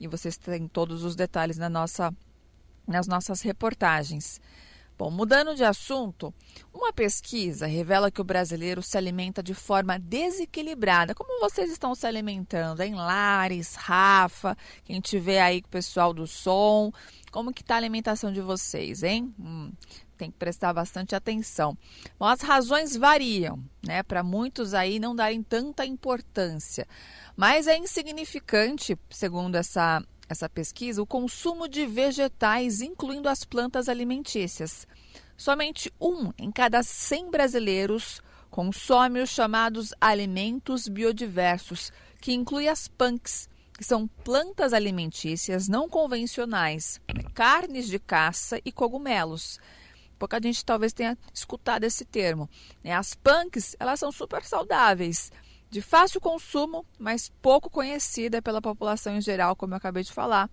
[0.00, 2.14] e vocês têm todos os detalhes na nossa,
[2.86, 4.40] nas nossas reportagens.
[4.96, 6.34] Bom, mudando de assunto,
[6.74, 11.14] uma pesquisa revela que o brasileiro se alimenta de forma desequilibrada.
[11.14, 12.80] Como vocês estão se alimentando?
[12.80, 16.90] Em Lares, Rafa, quem tiver aí com o pessoal do som,
[17.30, 19.32] como que está a alimentação de vocês, hein?
[19.38, 19.70] Hum,
[20.18, 21.76] tem que prestar bastante atenção.
[22.18, 24.02] Bom, as razões variam, né?
[24.02, 26.86] Para muitos aí não darem tanta importância.
[27.36, 34.86] Mas é insignificante, segundo essa essa pesquisa, o consumo de vegetais, incluindo as plantas alimentícias.
[35.36, 43.48] Somente um em cada 100 brasileiros consome os chamados alimentos biodiversos, que inclui as punks,
[43.76, 49.60] que são plantas alimentícias não convencionais, né, carnes de caça e cogumelos.
[50.18, 52.48] Pouca gente talvez tenha escutado esse termo.
[52.82, 52.92] Né.
[52.92, 55.30] As punks, elas são super saudáveis
[55.70, 60.50] de fácil consumo, mas pouco conhecida pela população em geral, como eu acabei de falar.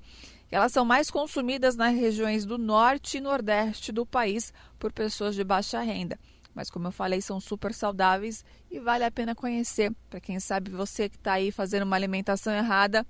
[0.52, 5.44] Elas são mais consumidas nas regiões do norte e nordeste do país por pessoas de
[5.44, 6.20] baixa renda.
[6.54, 9.92] Mas, como eu falei, são super saudáveis e vale a pena conhecer.
[10.10, 13.06] Para quem sabe você que está aí fazendo uma alimentação errada,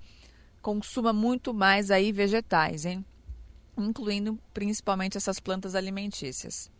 [0.60, 3.04] consuma muito mais aí vegetais, hein?
[3.76, 6.70] Incluindo principalmente essas plantas alimentícias.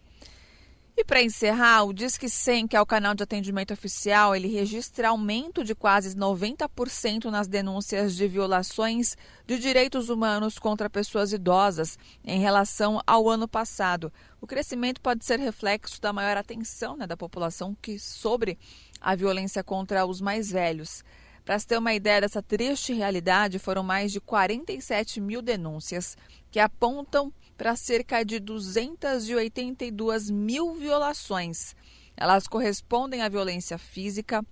[0.99, 5.11] E para encerrar, o Disque 100, que é o canal de atendimento oficial, ele registra
[5.11, 9.15] aumento de quase 90% nas denúncias de violações
[9.47, 14.11] de direitos humanos contra pessoas idosas em relação ao ano passado.
[14.41, 18.59] O crescimento pode ser reflexo da maior atenção né, da população que sobre
[18.99, 21.05] a violência contra os mais velhos.
[21.47, 26.17] Para se ter uma ideia dessa triste realidade, foram mais de 47 mil denúncias
[26.51, 31.77] que apontam para cerca de 282 mil violações.
[32.17, 34.45] Elas correspondem à violência física,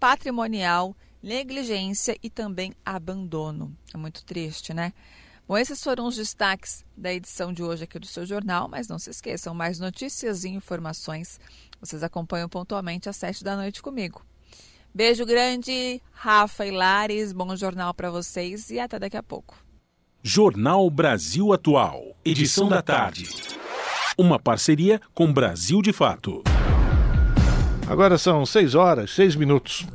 [0.00, 3.72] patrimonial, negligência e também abandono.
[3.94, 4.92] É muito triste, né?
[5.46, 8.98] Bom, esses foram os destaques da edição de hoje aqui do seu jornal, mas não
[8.98, 11.38] se esqueçam, mais notícias e informações
[11.80, 14.22] vocês acompanham pontualmente às sete da noite comigo.
[14.92, 19.56] Beijo grande, Rafa e Lares, bom jornal para vocês e até daqui a pouco.
[20.20, 23.28] Jornal Brasil Atual, edição da tarde.
[24.18, 26.42] Uma parceria com Brasil de Fato.
[27.88, 29.86] Agora são 6 horas, 6 minutos.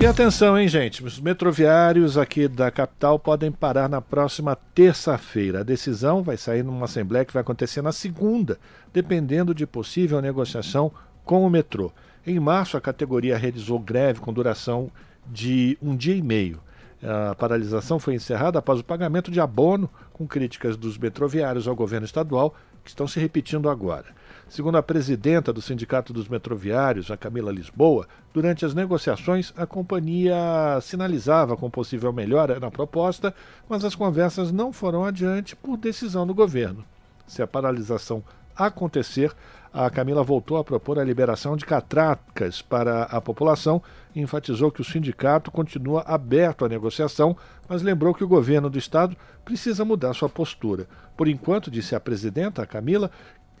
[0.00, 1.04] E atenção, hein, gente?
[1.04, 5.60] Os metroviários aqui da capital podem parar na próxima terça-feira.
[5.60, 8.56] A decisão vai sair numa assembleia que vai acontecer na segunda,
[8.92, 10.92] dependendo de possível negociação
[11.24, 11.92] com o metrô.
[12.26, 14.90] Em março, a categoria realizou greve com duração
[15.26, 16.60] de um dia e meio.
[17.02, 22.04] A paralisação foi encerrada após o pagamento de abono, com críticas dos metroviários ao governo
[22.04, 22.54] estadual,
[22.84, 24.06] que estão se repetindo agora.
[24.48, 30.36] Segundo a presidenta do Sindicato dos Metroviários, a Camila Lisboa, durante as negociações a companhia
[30.82, 33.32] sinalizava com possível melhora na proposta,
[33.68, 36.84] mas as conversas não foram adiante por decisão do governo.
[37.26, 38.24] Se a paralisação
[38.56, 39.32] acontecer,
[39.72, 43.80] a Camila voltou a propor a liberação de catracas para a população
[44.14, 47.36] e enfatizou que o sindicato continua aberto à negociação,
[47.68, 50.86] mas lembrou que o governo do estado precisa mudar sua postura.
[51.16, 53.10] Por enquanto, disse a presidenta, a Camila,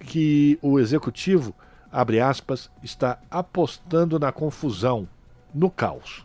[0.00, 1.54] que o executivo,
[1.92, 5.06] abre aspas, está apostando na confusão,
[5.54, 6.24] no caos.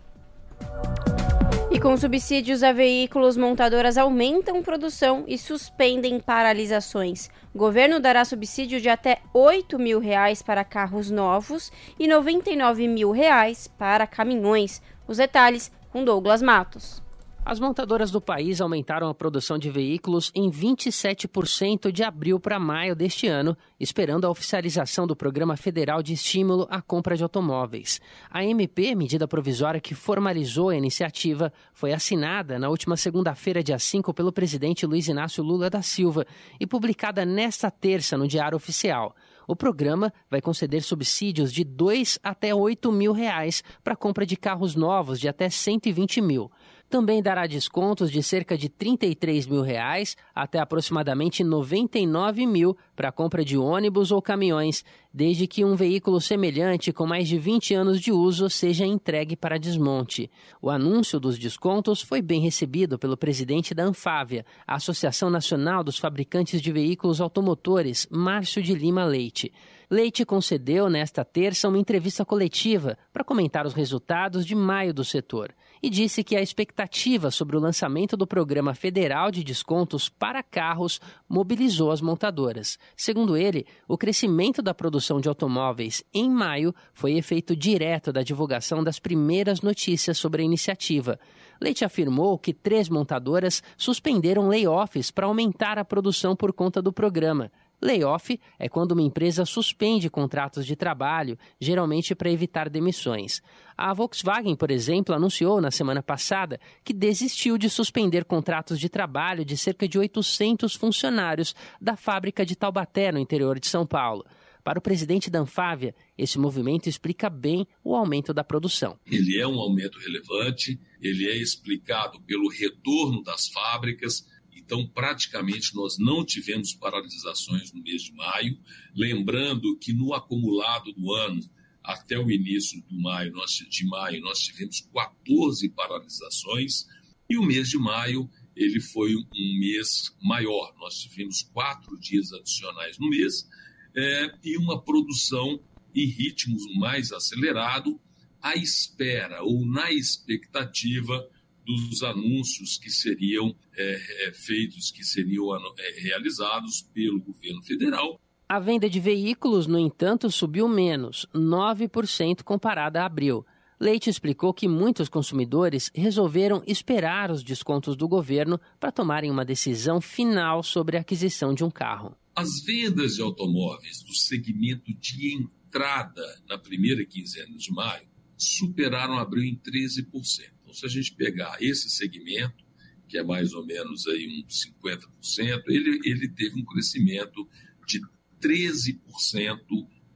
[1.75, 7.29] E com subsídios a veículos, montadoras aumentam produção e suspendem paralisações.
[7.53, 13.11] O governo dará subsídio de até 8 mil reais para carros novos e 99 mil
[13.11, 14.81] reais para caminhões.
[15.05, 17.04] Os detalhes com Douglas Matos.
[17.47, 22.95] As montadoras do país aumentaram a produção de veículos em 27% de abril para maio
[22.95, 28.01] deste ano, esperando a oficialização do Programa Federal de Estímulo à Compra de Automóveis.
[28.31, 34.11] A MP, medida provisória que formalizou a iniciativa, foi assinada na última segunda-feira, dia 5,
[34.11, 36.25] pelo presidente Luiz Inácio Lula da Silva
[36.59, 39.15] e publicada nesta terça no Diário Oficial.
[39.47, 44.73] O programa vai conceder subsídios de 2 até 8 mil reais para compra de carros
[44.75, 46.51] novos de até 120 mil.
[46.89, 53.43] Também dará descontos de cerca de 33 mil reais até aproximadamente 99 mil para compra
[53.43, 58.11] de ônibus ou caminhões, desde que um veículo semelhante com mais de 20 anos de
[58.11, 60.29] uso seja entregue para desmonte.
[60.61, 65.97] O anúncio dos descontos foi bem recebido pelo presidente da Anfávia, a Associação Nacional dos
[65.97, 69.51] Fabricantes de Veículos Automotores, Márcio de Lima Leite.
[69.89, 75.53] Leite concedeu nesta terça uma entrevista coletiva para comentar os resultados de maio do setor
[75.85, 80.99] e disse que a expectativa sobre o lançamento do programa federal de descontos para carros
[81.29, 82.79] mobilizou as montadoras.
[82.97, 88.83] Segundo ele, o crescimento da produção de automóveis em maio foi efeito direto da divulgação
[88.83, 91.19] das primeiras notícias sobre a iniciativa.
[91.61, 97.51] Leite afirmou que três montadoras suspenderam layoffs para aumentar a produção por conta do programa.
[97.81, 103.41] Layoff é quando uma empresa suspende contratos de trabalho, geralmente para evitar demissões.
[103.77, 109.43] A Volkswagen, por exemplo, anunciou na semana passada que desistiu de suspender contratos de trabalho
[109.43, 114.25] de cerca de 800 funcionários da fábrica de Taubaté, no interior de São Paulo.
[114.65, 118.97] Para o presidente da Anfávia, esse movimento explica bem o aumento da produção.
[119.05, 124.25] Ele é um aumento relevante, ele é explicado pelo retorno das fábricas,
[124.65, 128.57] então, praticamente, nós não tivemos paralisações no mês de maio.
[128.95, 131.39] Lembrando que no acumulado do ano,
[131.83, 136.87] até o início do maio, nós, de maio, nós tivemos 14 paralisações.
[137.29, 140.73] E o mês de maio, ele foi um mês maior.
[140.79, 143.47] Nós tivemos quatro dias adicionais no mês
[143.95, 145.59] é, e uma produção
[145.93, 148.01] em ritmos mais acelerado,
[148.41, 151.29] à espera ou na expectativa
[151.65, 158.21] dos anúncios que seriam é, é, feitos, que seriam é, realizados pelo governo federal.
[158.47, 163.43] A venda de veículos, no entanto, subiu menos, 9% comparada a abril.
[163.79, 169.99] Leite explicou que muitos consumidores resolveram esperar os descontos do governo para tomarem uma decisão
[169.99, 172.15] final sobre a aquisição de um carro.
[172.35, 179.43] As vendas de automóveis do segmento de entrada na primeira quinzena de maio superaram abril
[179.43, 182.63] em 13% se a gente pegar esse segmento,
[183.07, 187.47] que é mais ou menos aí uns 50%, ele, ele teve um crescimento
[187.87, 188.01] de
[188.41, 188.99] 13%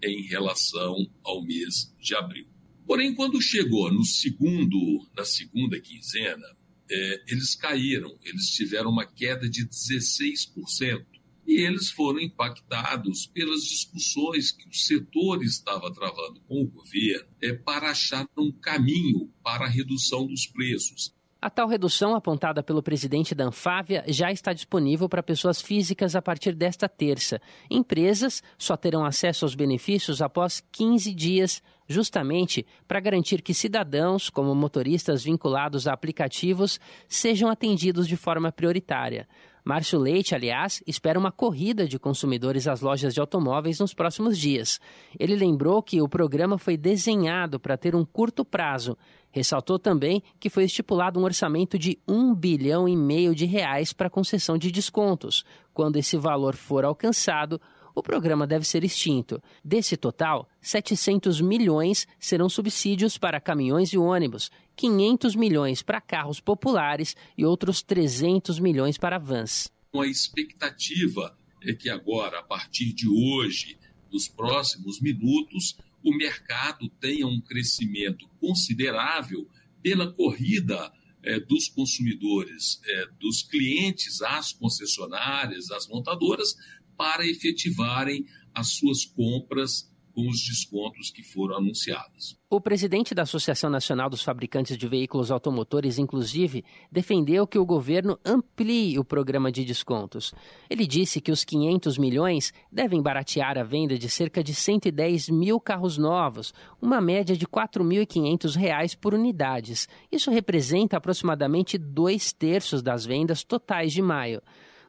[0.03, 2.48] em relação ao mês de abril.
[2.86, 6.45] Porém, quando chegou no segundo, na segunda quinzena,
[6.90, 11.06] é, eles caíram, eles tiveram uma queda de 16%
[11.49, 17.53] e eles foram impactados pelas discussões que o setor estava travando com o governo é,
[17.53, 21.11] para achar um caminho para a redução dos preços.
[21.41, 26.21] A tal redução apontada pelo presidente da Anfávia já está disponível para pessoas físicas a
[26.21, 27.41] partir desta terça.
[27.71, 34.53] Empresas só terão acesso aos benefícios após 15 dias, justamente para garantir que cidadãos, como
[34.53, 39.27] motoristas vinculados a aplicativos, sejam atendidos de forma prioritária.
[39.64, 44.80] Márcio Leite, aliás, espera uma corrida de consumidores às lojas de automóveis nos próximos dias.
[45.19, 48.98] Ele lembrou que o programa foi desenhado para ter um curto prazo.
[49.31, 54.10] Ressaltou também que foi estipulado um orçamento de um bilhão e meio de reais para
[54.10, 55.44] concessão de descontos.
[55.73, 57.61] Quando esse valor for alcançado,
[57.95, 59.41] o programa deve ser extinto.
[59.64, 67.16] Desse total, 700 milhões serão subsídios para caminhões e ônibus, 500 milhões para carros populares
[67.38, 69.72] e outros 300 milhões para vans.
[69.94, 73.78] A expectativa é que agora, a partir de hoje,
[74.11, 79.48] nos próximos minutos, o mercado tenha um crescimento considerável
[79.82, 80.91] pela corrida
[81.24, 86.56] é, dos consumidores, é, dos clientes às concessionárias, às montadoras,
[86.99, 92.38] para efetivarem as suas compras com os descontos que foram anunciados.
[92.49, 98.19] O presidente da Associação Nacional dos Fabricantes de Veículos Automotores, inclusive, defendeu que o governo
[98.26, 100.34] amplie o programa de descontos.
[100.69, 105.57] Ele disse que os 500 milhões devem baratear a venda de cerca de 110 mil
[105.57, 109.88] carros novos, uma média de R$ 4.500 por unidades.
[110.11, 114.41] Isso representa aproximadamente dois terços das vendas totais de maio.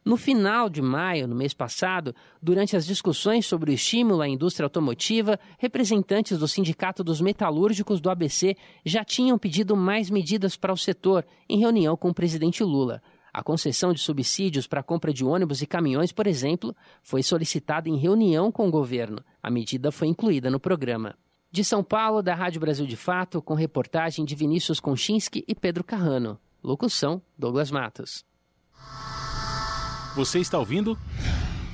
[0.05, 4.65] No final de maio, no mês passado, durante as discussões sobre o estímulo à indústria
[4.65, 10.77] automotiva, representantes do Sindicato dos Metalúrgicos do ABC já tinham pedido mais medidas para o
[10.77, 13.03] setor em reunião com o presidente Lula.
[13.33, 17.89] A concessão de subsídios para a compra de ônibus e caminhões, por exemplo, foi solicitada
[17.89, 19.23] em reunião com o governo.
[19.43, 21.15] A medida foi incluída no programa.
[21.53, 25.85] De São Paulo, da Rádio Brasil de Fato, com reportagem de Vinícius Konchinski e Pedro
[25.85, 26.39] Carrano.
[26.63, 28.25] Locução: Douglas Matos.
[30.21, 30.99] Você está ouvindo?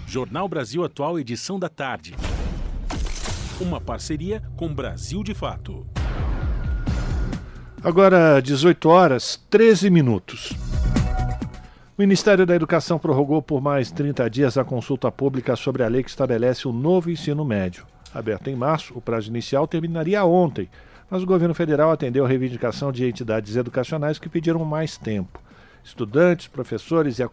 [0.07, 2.15] Jornal Brasil Atual, edição da tarde.
[3.61, 5.85] Uma parceria com Brasil de Fato.
[7.83, 10.53] Agora, 18 horas, 13 minutos.
[11.99, 16.05] O Ministério da Educação prorrogou por mais 30 dias a consulta pública sobre a lei
[16.05, 17.85] que estabelece o novo ensino médio.
[18.15, 20.71] Aberto em março, o prazo inicial terminaria ontem,
[21.11, 25.45] mas o governo federal atendeu a reivindicação de entidades educacionais que pediram mais tempo.
[25.87, 27.31] Estudantes, professores e a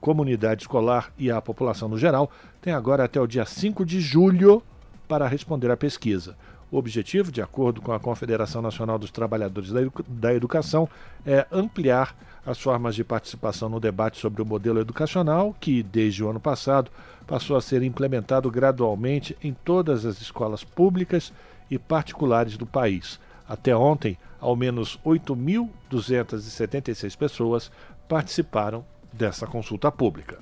[0.00, 2.28] comunidade escolar e a população no geral
[2.60, 4.60] têm agora até o dia 5 de julho
[5.06, 6.36] para responder à pesquisa.
[6.68, 9.70] O objetivo, de acordo com a Confederação Nacional dos Trabalhadores
[10.08, 10.88] da Educação,
[11.24, 16.28] é ampliar as formas de participação no debate sobre o modelo educacional, que, desde o
[16.28, 16.90] ano passado,
[17.24, 21.32] passou a ser implementado gradualmente em todas as escolas públicas
[21.70, 23.20] e particulares do país.
[23.48, 27.70] Até ontem, ao menos 8.276 pessoas
[28.12, 30.38] participaram dessa consulta pública.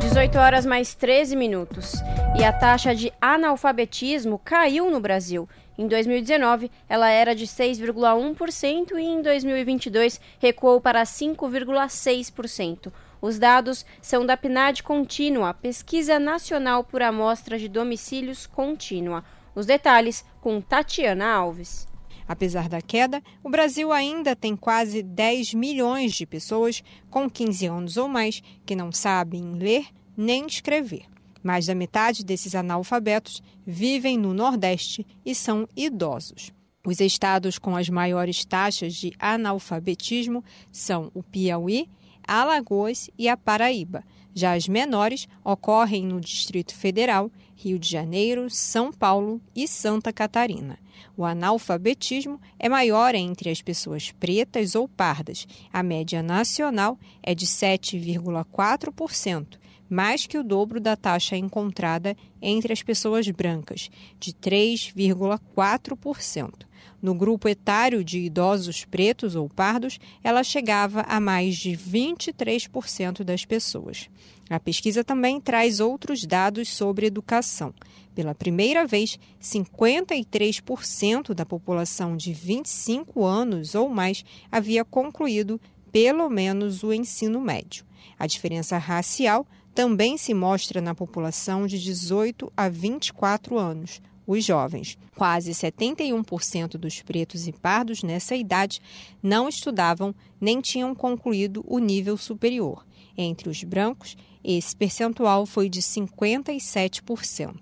[0.00, 1.92] 18 horas mais 13 minutos.
[2.38, 5.46] E a taxa de analfabetismo caiu no Brasil.
[5.76, 12.90] Em 2019, ela era de 6,1% e em 2022 recuou para 5,6%.
[13.20, 19.22] Os dados são da PNAD Contínua, Pesquisa Nacional por Amostra de Domicílios Contínua.
[19.54, 21.86] Os detalhes com Tatiana Alves.
[22.28, 27.96] Apesar da queda, o Brasil ainda tem quase 10 milhões de pessoas com 15 anos
[27.96, 31.06] ou mais que não sabem ler nem escrever.
[31.42, 36.52] Mais da metade desses analfabetos vivem no Nordeste e são idosos.
[36.86, 41.88] Os estados com as maiores taxas de analfabetismo são o Piauí,
[42.26, 44.04] Alagoas e a Paraíba.
[44.34, 50.78] Já as menores ocorrem no Distrito Federal, Rio de Janeiro, São Paulo e Santa Catarina.
[51.16, 55.44] O analfabetismo é maior entre as pessoas pretas ou pardas.
[55.72, 59.58] A média nacional é de 7,4%,
[59.90, 63.90] mais que o dobro da taxa encontrada entre as pessoas brancas,
[64.20, 66.68] de 3,4%.
[67.00, 73.44] No grupo etário de idosos pretos ou pardos, ela chegava a mais de 23% das
[73.44, 74.10] pessoas.
[74.48, 77.74] A pesquisa também traz outros dados sobre educação.
[78.14, 85.60] Pela primeira vez, 53% da população de 25 anos ou mais havia concluído
[85.92, 87.84] pelo menos o ensino médio.
[88.18, 94.98] A diferença racial também se mostra na população de 18 a 24 anos, os jovens.
[95.14, 98.80] Quase 71% dos pretos e pardos nessa idade
[99.22, 102.84] não estudavam nem tinham concluído o nível superior.
[103.16, 104.16] Entre os brancos,
[104.56, 107.54] esse percentual foi de 57%.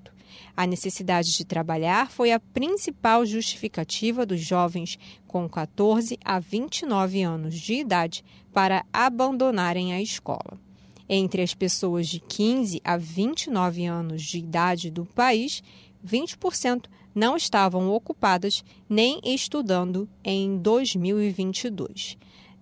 [0.57, 4.97] A necessidade de trabalhar foi a principal justificativa dos jovens
[5.27, 10.61] com 14 a 29 anos de idade para abandonarem a escola.
[11.09, 15.63] Entre as pessoas de 15 a 29 anos de idade do país,
[16.07, 22.17] 20% não estavam ocupadas nem estudando em 2022.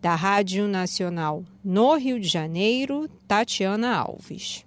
[0.05, 4.63] Da Rádio Nacional no Rio de Janeiro, Tatiana Alves.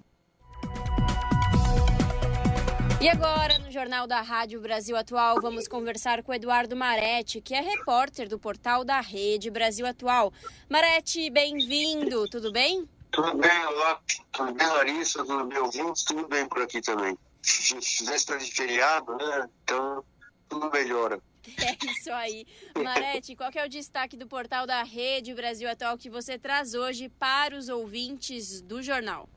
[3.00, 7.62] E agora, no Jornal da Rádio Brasil Atual, vamos conversar com Eduardo Maretti, que é
[7.62, 10.34] repórter do portal da Rede Brasil Atual.
[10.68, 12.90] Maretti, bem-vindo, tudo bem?
[13.12, 14.02] Tudo bem, olá,
[14.32, 17.16] tudo bem, Larissa, tudo bem, ouvintes, tudo bem por aqui também.
[18.08, 19.48] Véspera de feriado, né?
[19.64, 20.04] Então,
[20.50, 21.22] tudo melhora.
[21.58, 22.46] É isso aí.
[22.76, 27.10] Marete, qual é o destaque do portal da Rede Brasil Atual que você traz hoje
[27.10, 29.30] para os ouvintes do jornal?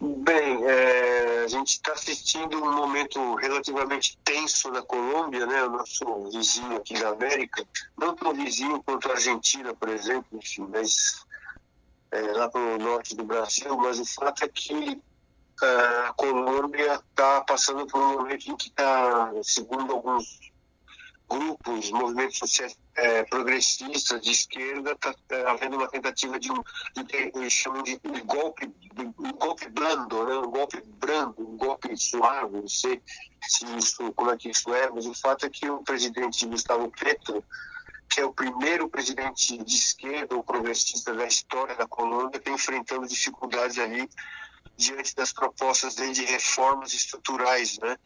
[0.00, 5.62] Bem, é, a gente está assistindo um momento relativamente tenso na Colômbia, né?
[5.62, 7.64] O nosso vizinho aqui da América,
[7.96, 11.24] não tão vizinho quanto a Argentina, por exemplo, enfim, mas
[12.10, 15.00] é, lá para o norte do Brasil, mas o fato é que
[15.62, 15.66] é,
[16.08, 20.41] a Colômbia está passando por um momento em que está, segundo alguns
[21.32, 26.62] grupos, movimentos sociais é, progressistas de esquerda, está é, havendo uma tentativa de um,
[27.04, 30.36] de, chamam de, de golpe, de, um golpe blando, né?
[30.36, 33.00] um golpe brando, um golpe suave, não sei
[33.42, 36.90] se isso, como é que isso é, mas o fato é que o presidente Gustavo
[36.90, 37.42] Petro,
[38.10, 43.06] que é o primeiro presidente de esquerda ou progressista da história da Colômbia, está enfrentando
[43.08, 44.08] dificuldades ali
[44.76, 47.96] diante das propostas de reformas estruturais, né?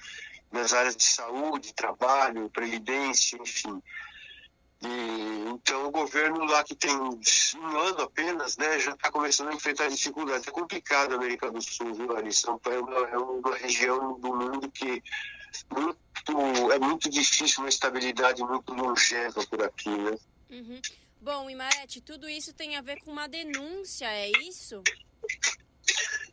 [0.50, 3.82] Nas áreas de saúde, trabalho, previdência, enfim.
[4.82, 7.18] E, então o governo lá que tem um
[7.78, 10.46] ano apenas, né, já está começando a enfrentar dificuldades.
[10.46, 12.50] É complicado a América do Sul, viu, Larissa?
[12.50, 15.02] É uma, é uma região do mundo que
[15.70, 20.18] muito, é muito difícil uma estabilidade muito longeva por aqui, né?
[20.50, 20.80] Uhum.
[21.20, 24.82] Bom, Imarete, tudo isso tem a ver com uma denúncia, é isso?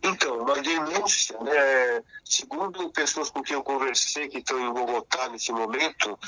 [0.01, 5.51] Então, uma denúncia, né, segundo pessoas com quem eu conversei que estão em Bogotá nesse
[5.51, 6.19] momento,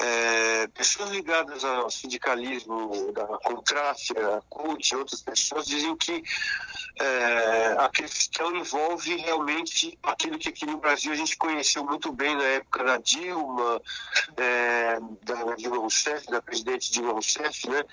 [0.00, 6.22] é, pessoas ligadas ao sindicalismo da Contrafia, a CUT e outras pessoas dizem que
[6.98, 12.34] é, a questão envolve realmente aquilo que aqui no Brasil a gente conheceu muito bem
[12.34, 13.80] na época da Dilma,
[14.38, 17.84] é, da Dilma Rousseff, da presidente Dilma Rousseff, né?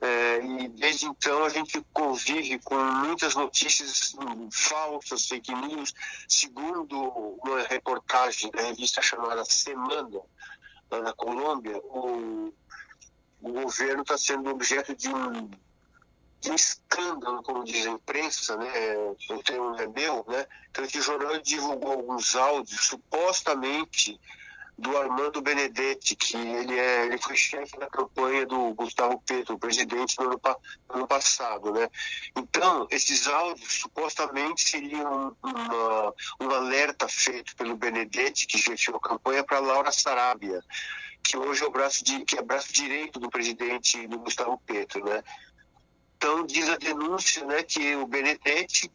[0.00, 4.14] É, e desde então a gente convive com muitas notícias
[4.52, 5.94] falsas, fake news.
[6.28, 6.98] Segundo
[7.42, 10.20] uma reportagem da revista chamada Semana,
[10.90, 12.52] lá na Colômbia, o,
[13.40, 15.50] o governo está sendo objeto de um,
[16.40, 18.68] de um escândalo, como diz a imprensa, né?
[19.30, 20.46] o termo é meu, né?
[20.70, 24.20] Então esse jornal divulgou alguns áudios supostamente
[24.78, 30.18] do Armando Benedetti, que ele, é, ele foi chefe da campanha do Gustavo Petro, presidente,
[30.18, 30.40] no ano,
[30.88, 31.72] no ano passado.
[31.72, 31.88] Né?
[32.36, 39.42] Então, esses áudios supostamente seriam uma, um alerta feito pelo Benedetti, que gerenciou a campanha,
[39.42, 40.62] para Laura Sarabia,
[41.22, 45.04] que hoje é o braço, de, que é braço direito do presidente do Gustavo Petro.
[45.04, 45.22] Né?
[46.16, 48.90] Então, diz a denúncia né, que o Benedetti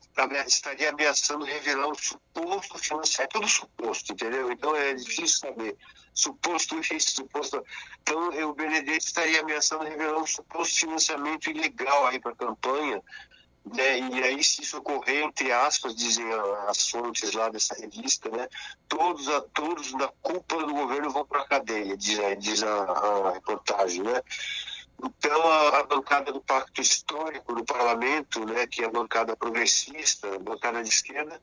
[0.48, 3.22] estaria ameaçando revelar um suposto financiamento.
[3.22, 4.52] É tudo suposto, entendeu?
[4.52, 5.78] Então é difícil saber.
[6.14, 7.64] Suposto e suposto.
[8.02, 13.02] Então, o Benedetti estaria ameaçando revelar um suposto financiamento ilegal aí para a campanha.
[13.64, 14.00] Né?
[14.00, 16.26] E aí, se isso ocorrer, entre aspas, dizem
[16.68, 18.48] as fontes lá dessa revista, né?
[18.90, 24.02] todos, todos na culpa do governo vão para a cadeia, diz, diz a, a reportagem.
[24.02, 24.22] Né?
[25.04, 30.36] Então, a, a, bancada do Pacto Histórico do Parlamento, né, que é a bancada progressista,
[30.36, 31.40] a bancada de esquerda,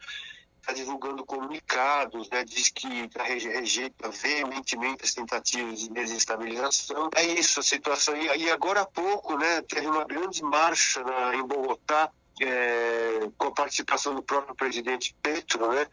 [0.61, 7.09] está divulgando comunicados, né, diz que rejeita veementemente as tentativas de desestabilização.
[7.15, 8.15] É isso a situação.
[8.17, 12.11] E, e agora há pouco né, teve uma grande marcha na, em Bogotá,
[12.41, 15.87] é, com a participação do próprio presidente Petro, né,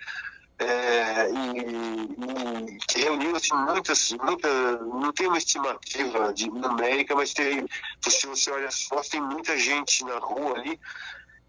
[0.58, 7.68] é, e, e reuniu assim, muitas, muita, não tem uma estimativa de numérica, mas tem,
[8.02, 10.80] se você olha as fotos, tem muita gente na rua ali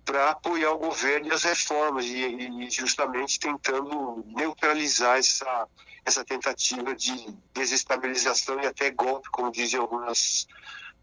[0.04, 5.68] para apoiar o governo e as reformas, e, e, justamente tentando neutralizar essa,
[6.04, 10.46] essa tentativa de desestabilização e até golpe, como dizem algumas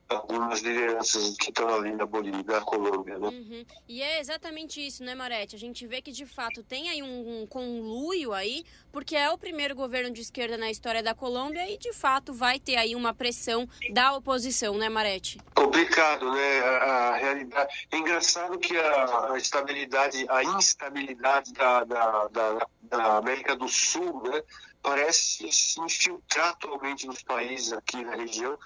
[0.10, 3.28] algumas lideranças que estão ali na Bolívia, na Colômbia, né?
[3.28, 3.66] Uhum.
[3.88, 5.56] E é exatamente isso, né, Marete?
[5.56, 9.38] A gente vê que de fato tem aí um, um, conluio aí, porque é o
[9.38, 13.14] primeiro governo de esquerda na história da Colômbia e de fato vai ter aí uma
[13.14, 15.40] pressão da oposição, né, Marete?
[15.56, 16.60] Complicado, né?
[16.60, 17.88] A, a realidade.
[17.92, 24.22] É engraçado que a, a, estabilidade, a instabilidade da, da, da, da América do Sul,
[24.24, 24.42] né?
[24.82, 28.58] Parece se infiltrar atualmente nos países aqui na região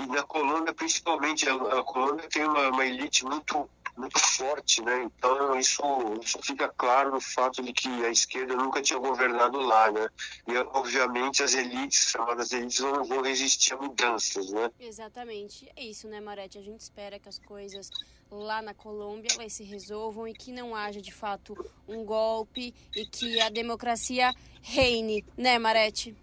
[0.00, 5.02] e na Colômbia, principalmente, a, a Colômbia tem uma, uma, elite muito, muito forte, né?
[5.04, 5.82] Então isso,
[6.22, 10.08] isso fica claro no fato de que a esquerda nunca tinha governado lá, né?
[10.46, 14.70] E obviamente as elites, chamadas elites, não vão resistir a mudanças, né?
[14.80, 15.70] Exatamente.
[15.76, 16.56] É isso, né, Marete?
[16.56, 17.90] A gente espera que as coisas
[18.30, 21.54] lá na Colômbia elas se resolvam e que não haja de fato
[21.86, 24.32] um golpe e que a democracia
[24.62, 26.16] reine, né, Marete?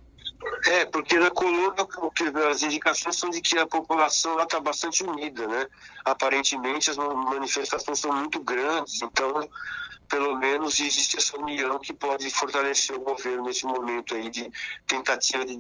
[0.68, 1.86] É, porque na Colômbia
[2.50, 5.68] as indicações são de que a população lá está bastante unida, né?
[6.06, 9.48] Aparentemente as manifestações são muito grandes, então
[10.08, 14.50] pelo menos existe essa união que pode fortalecer o governo nesse momento aí de
[14.86, 15.58] tentativa de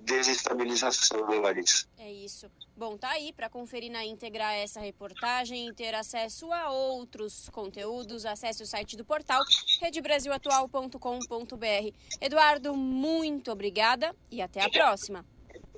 [0.00, 1.86] desestabilização, né, Larissa?
[1.98, 2.50] É isso.
[2.76, 8.24] Bom, tá aí para conferir na íntegra essa reportagem e ter acesso a outros conteúdos.
[8.24, 9.42] Acesse o site do portal
[9.80, 11.94] redebrasilatual.com.br.
[12.20, 15.24] Eduardo, muito obrigada e até a próxima.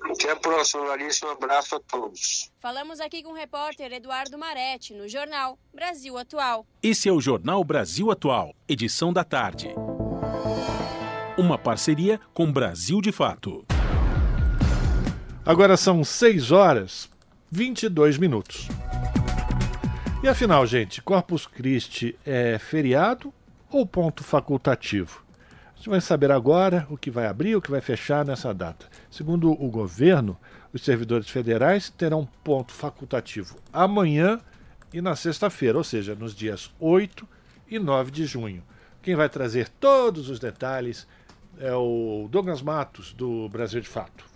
[0.03, 1.25] Até a próxima, Larissa.
[1.25, 2.51] Um abraço a todos.
[2.59, 6.65] Falamos aqui com o repórter Eduardo Maretti, no Jornal Brasil Atual.
[6.81, 9.73] Esse é o Jornal Brasil Atual, edição da tarde.
[11.37, 13.65] Uma parceria com Brasil de Fato.
[15.45, 17.09] Agora são 6 horas
[17.49, 18.67] 22 minutos.
[20.23, 23.33] E afinal, gente, Corpus Christi é feriado
[23.69, 25.23] ou ponto facultativo?
[25.83, 28.85] Gente vai saber agora o que vai abrir, o que vai fechar nessa data.
[29.11, 30.37] Segundo o governo,
[30.71, 34.39] os servidores federais terão ponto facultativo amanhã
[34.93, 37.27] e na sexta-feira, ou seja, nos dias 8
[37.67, 38.63] e 9 de junho.
[39.01, 41.05] Quem vai trazer todos os detalhes
[41.59, 44.32] é o Douglas Matos, do Brasil de Fato.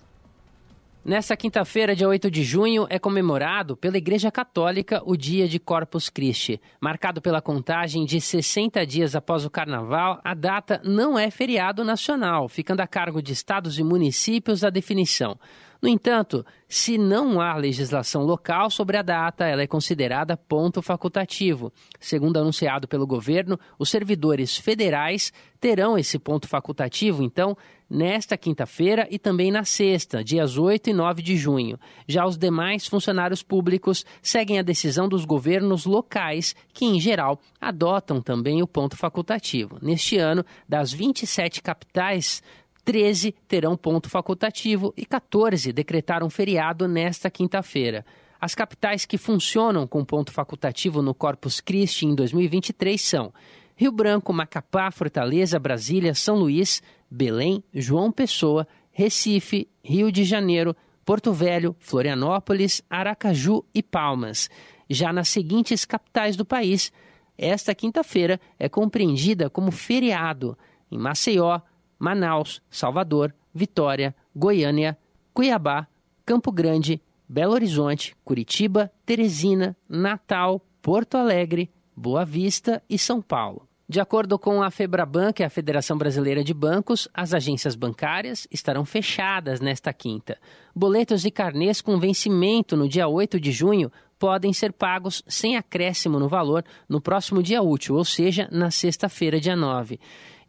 [1.08, 6.10] Nessa quinta-feira, dia 8 de junho, é comemorado pela Igreja Católica o Dia de Corpus
[6.10, 6.60] Christi.
[6.82, 12.50] Marcado pela contagem de 60 dias após o carnaval, a data não é feriado nacional,
[12.50, 15.40] ficando a cargo de estados e municípios a definição.
[15.82, 21.72] No entanto, se não há legislação local sobre a data, ela é considerada ponto facultativo.
[22.00, 27.56] Segundo anunciado pelo governo, os servidores federais terão esse ponto facultativo, então,
[27.90, 31.80] nesta quinta-feira e também na sexta, dias 8 e 9 de junho.
[32.08, 38.22] Já os demais funcionários públicos seguem a decisão dos governos locais, que, em geral, adotam
[38.22, 39.78] também o ponto facultativo.
[39.82, 42.42] Neste ano, das 27 capitais
[42.88, 48.06] 13 terão ponto facultativo e 14 decretaram feriado nesta quinta-feira.
[48.40, 53.34] As capitais que funcionam com ponto facultativo no Corpus Christi em 2023 são
[53.76, 56.82] Rio Branco, Macapá, Fortaleza, Brasília, São Luís,
[57.12, 60.74] Belém, João Pessoa, Recife, Rio de Janeiro,
[61.04, 64.50] Porto Velho, Florianópolis, Aracaju e Palmas.
[64.90, 66.94] Já nas seguintes capitais do país,
[67.38, 70.58] esta quinta-feira é compreendida como feriado
[70.90, 71.60] em Maceió,
[72.00, 74.98] Manaus, Salvador, Vitória, Goiânia,
[75.34, 75.88] Cuiabá,
[76.26, 83.68] Campo Grande, Belo Horizonte, Curitiba, Teresina, Natal, Porto Alegre, Boa Vista e São Paulo.
[83.90, 88.46] De acordo com a Febraban, que é a Federação Brasileira de Bancos, as agências bancárias
[88.52, 90.38] estarão fechadas nesta quinta.
[90.76, 96.20] Boletos e carnês com vencimento no dia 8 de junho podem ser pagos sem acréscimo
[96.20, 99.98] no valor no próximo dia útil, ou seja, na sexta-feira, dia 9.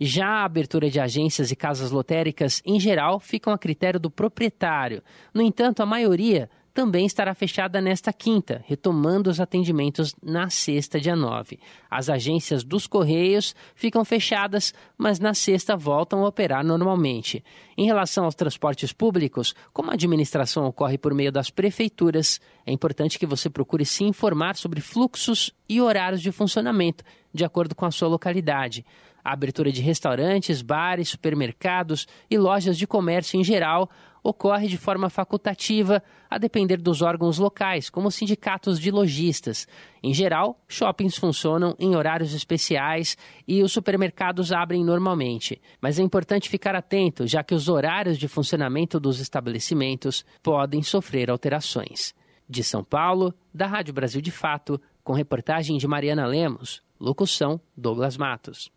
[0.01, 5.03] Já a abertura de agências e casas lotéricas, em geral, ficam a critério do proprietário.
[5.35, 6.49] No entanto, a maioria
[6.79, 11.59] também estará fechada nesta quinta, retomando os atendimentos na sexta, dia 9.
[11.91, 17.43] As agências dos Correios ficam fechadas, mas na sexta voltam a operar normalmente.
[17.77, 23.19] Em relação aos transportes públicos, como a administração ocorre por meio das prefeituras, é importante
[23.19, 27.03] que você procure se informar sobre fluxos e horários de funcionamento,
[27.35, 28.87] de acordo com a sua localidade.
[29.29, 33.91] A abertura de restaurantes, bares, supermercados e lojas de comércio em geral
[34.23, 39.69] ocorre de forma facultativa, a depender dos órgãos locais, como sindicatos de lojistas.
[40.03, 45.61] Em geral, shoppings funcionam em horários especiais e os supermercados abrem normalmente.
[45.79, 51.29] Mas é importante ficar atento, já que os horários de funcionamento dos estabelecimentos podem sofrer
[51.31, 52.15] alterações.
[52.49, 58.17] De São Paulo, da Rádio Brasil de Fato, com reportagem de Mariana Lemos, locução Douglas
[58.17, 58.73] Matos.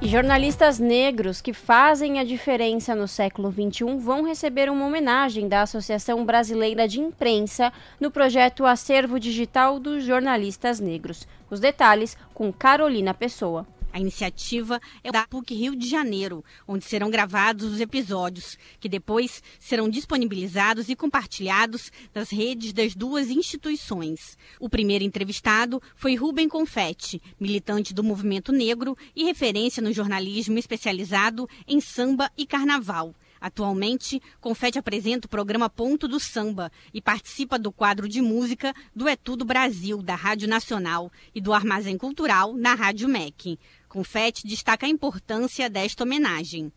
[0.00, 5.62] E jornalistas negros que fazem a diferença no século XXI vão receber uma homenagem da
[5.62, 11.26] Associação Brasileira de Imprensa no projeto Acervo Digital dos Jornalistas Negros.
[11.50, 13.66] Os detalhes com Carolina Pessoa.
[13.92, 19.42] A iniciativa é da PUC Rio de Janeiro, onde serão gravados os episódios, que depois
[19.58, 24.36] serão disponibilizados e compartilhados nas redes das duas instituições.
[24.60, 31.48] O primeiro entrevistado foi Rubem Confetti, militante do movimento negro e referência no jornalismo especializado
[31.66, 33.14] em samba e carnaval.
[33.40, 39.08] Atualmente, Confete apresenta o programa Ponto do Samba e participa do quadro de música do
[39.08, 43.58] É Tudo Brasil, da Rádio Nacional, e do Armazém Cultural, na Rádio MEC.
[43.88, 46.70] Confete destaca a importância desta homenagem.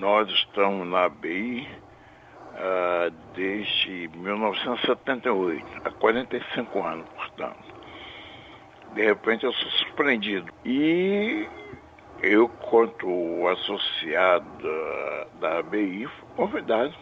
[0.00, 1.66] Nós estamos na ABI uh,
[2.56, 7.76] ah, desde 1978, há 45 anos, portanto.
[8.94, 10.52] De repente eu sou surpreendido.
[10.64, 11.48] E
[12.20, 14.68] eu, quanto associado
[15.40, 16.94] da ABI, fui convidado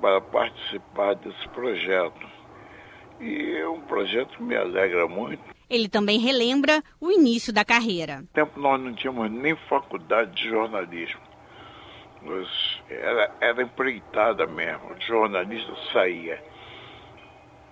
[0.00, 2.26] para participar desse projeto.
[3.20, 8.20] E é um projeto que me alegra muito ele também relembra o início da carreira.
[8.20, 11.20] No tempo nós não tínhamos nem faculdade de jornalismo.
[12.22, 14.92] Nós, era, era empreitada mesmo.
[14.92, 16.42] O jornalista saía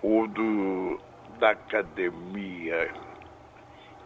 [0.02, 1.00] ou do,
[1.38, 2.92] da academia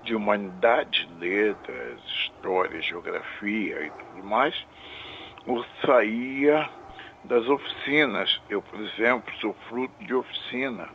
[0.03, 4.55] de humanidades, letras, história, geografia e tudo mais,
[5.47, 6.69] ou saía
[7.25, 8.41] das oficinas.
[8.49, 10.89] Eu, por exemplo, sou fruto de oficina.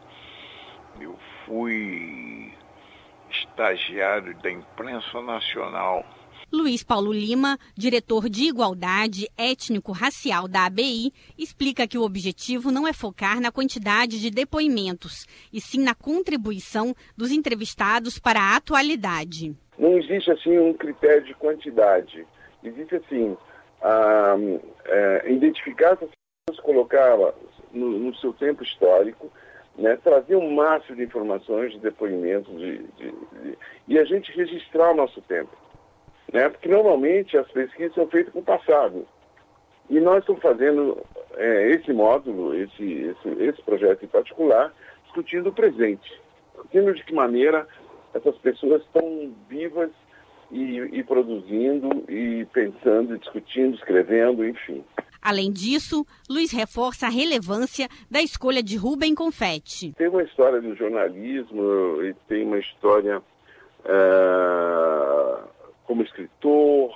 [0.99, 2.53] Eu fui
[3.39, 6.05] estagiário da imprensa nacional.
[6.51, 12.93] Luiz Paulo Lima, diretor de Igualdade Étnico-Racial da ABI, explica que o objetivo não é
[12.93, 19.55] focar na quantidade de depoimentos, e sim na contribuição dos entrevistados para a atualidade.
[19.77, 22.25] Não existe assim um critério de quantidade.
[22.63, 23.37] Existe assim
[23.83, 24.35] a,
[24.85, 26.09] é, identificar essas
[26.47, 27.35] pessoas, colocá-las
[27.71, 29.31] no, no seu tempo histórico,
[29.77, 34.91] né, trazer um máximo de informações, de depoimentos, de, de, de, e a gente registrar
[34.91, 35.55] o nosso tempo.
[36.31, 39.07] Né, porque normalmente as pesquisas são feitas com o passado.
[39.89, 41.01] E nós estamos fazendo
[41.35, 44.71] é, esse módulo, esse, esse, esse projeto em particular,
[45.05, 46.21] discutindo o presente.
[46.53, 47.67] Discutindo de que maneira
[48.13, 49.89] essas pessoas estão vivas
[50.51, 54.83] e, e produzindo, e pensando, discutindo, escrevendo, enfim.
[55.29, 59.93] Além disso, Luiz reforça a relevância da escolha de Rubem Confetti.
[59.95, 63.23] Tem uma história do jornalismo e tem uma história uh,
[65.85, 66.91] como escritor,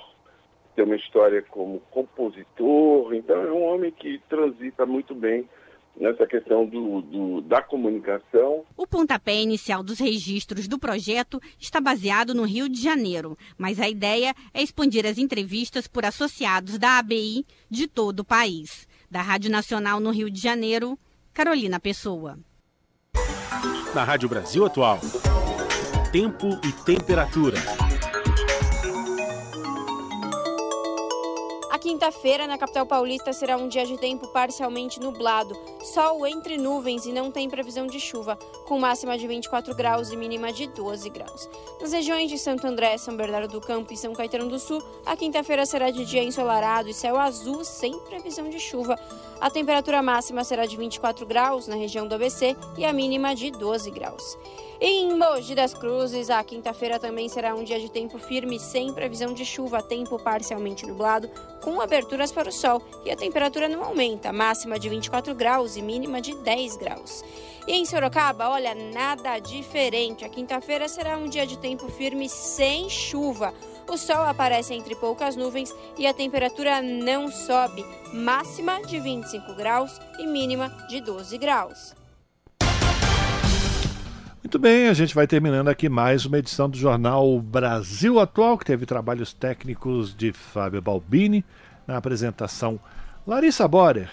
[0.74, 5.48] tem uma história como compositor, então é um homem que transita muito bem
[5.96, 8.64] nessa questão do, do, da comunicação.
[8.76, 13.88] O pontapé inicial dos registros do projeto está baseado no Rio de Janeiro, mas a
[13.88, 18.88] ideia é expandir as entrevistas por associados da ABI de todo o país.
[19.10, 20.98] Da Rádio Nacional no Rio de Janeiro,
[21.32, 22.38] Carolina Pessoa.
[23.94, 24.98] Na Rádio Brasil Atual.
[26.10, 27.83] Tempo e temperatura.
[31.84, 37.12] Quinta-feira na capital paulista será um dia de tempo parcialmente nublado, sol entre nuvens e
[37.12, 41.46] não tem previsão de chuva, com máxima de 24 graus e mínima de 12 graus.
[41.78, 45.14] Nas regiões de Santo André, São Bernardo do Campo e São Caetano do Sul, a
[45.14, 48.98] quinta-feira será de dia ensolarado e céu azul sem previsão de chuva.
[49.38, 53.50] A temperatura máxima será de 24 graus na região do ABC e a mínima de
[53.50, 54.38] 12 graus.
[54.80, 59.32] Em Mogi das Cruzes, a quinta-feira também será um dia de tempo firme, sem previsão
[59.32, 61.30] de chuva, tempo parcialmente nublado,
[61.62, 65.82] com aberturas para o sol e a temperatura não aumenta, máxima de 24 graus e
[65.82, 67.24] mínima de 10 graus.
[67.68, 70.24] E em Sorocaba, olha, nada diferente.
[70.24, 73.54] A quinta-feira será um dia de tempo firme, sem chuva.
[73.88, 80.00] O sol aparece entre poucas nuvens e a temperatura não sobe, máxima de 25 graus
[80.18, 82.03] e mínima de 12 graus.
[84.44, 88.66] Muito bem, a gente vai terminando aqui mais uma edição do jornal Brasil Atual, que
[88.66, 91.42] teve trabalhos técnicos de Fábio Balbini,
[91.86, 92.78] na apresentação
[93.26, 94.10] Larissa Borer.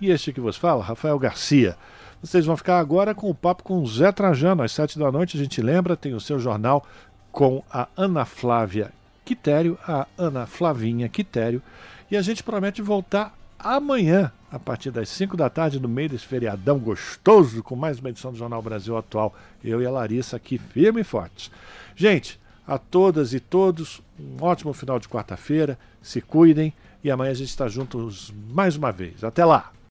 [0.00, 1.76] E este que vos fala, Rafael Garcia.
[2.20, 5.40] Vocês vão ficar agora com o papo com Zé Trajano, às sete da noite, a
[5.40, 6.84] gente lembra, tem o seu jornal
[7.30, 8.90] com a Ana Flávia
[9.24, 11.62] Quitério, a Ana Flavinha Quitério,
[12.10, 16.26] e a gente promete voltar amanhã, a partir das 5 da tarde, no meio desse
[16.26, 19.34] feriadão gostoso, com mais uma edição do Jornal Brasil Atual.
[19.62, 21.50] Eu e a Larissa aqui, firme e fortes.
[21.94, 25.78] Gente, a todas e todos, um ótimo final de quarta-feira.
[26.00, 26.72] Se cuidem
[27.04, 29.22] e amanhã a gente está juntos mais uma vez.
[29.22, 29.72] Até lá!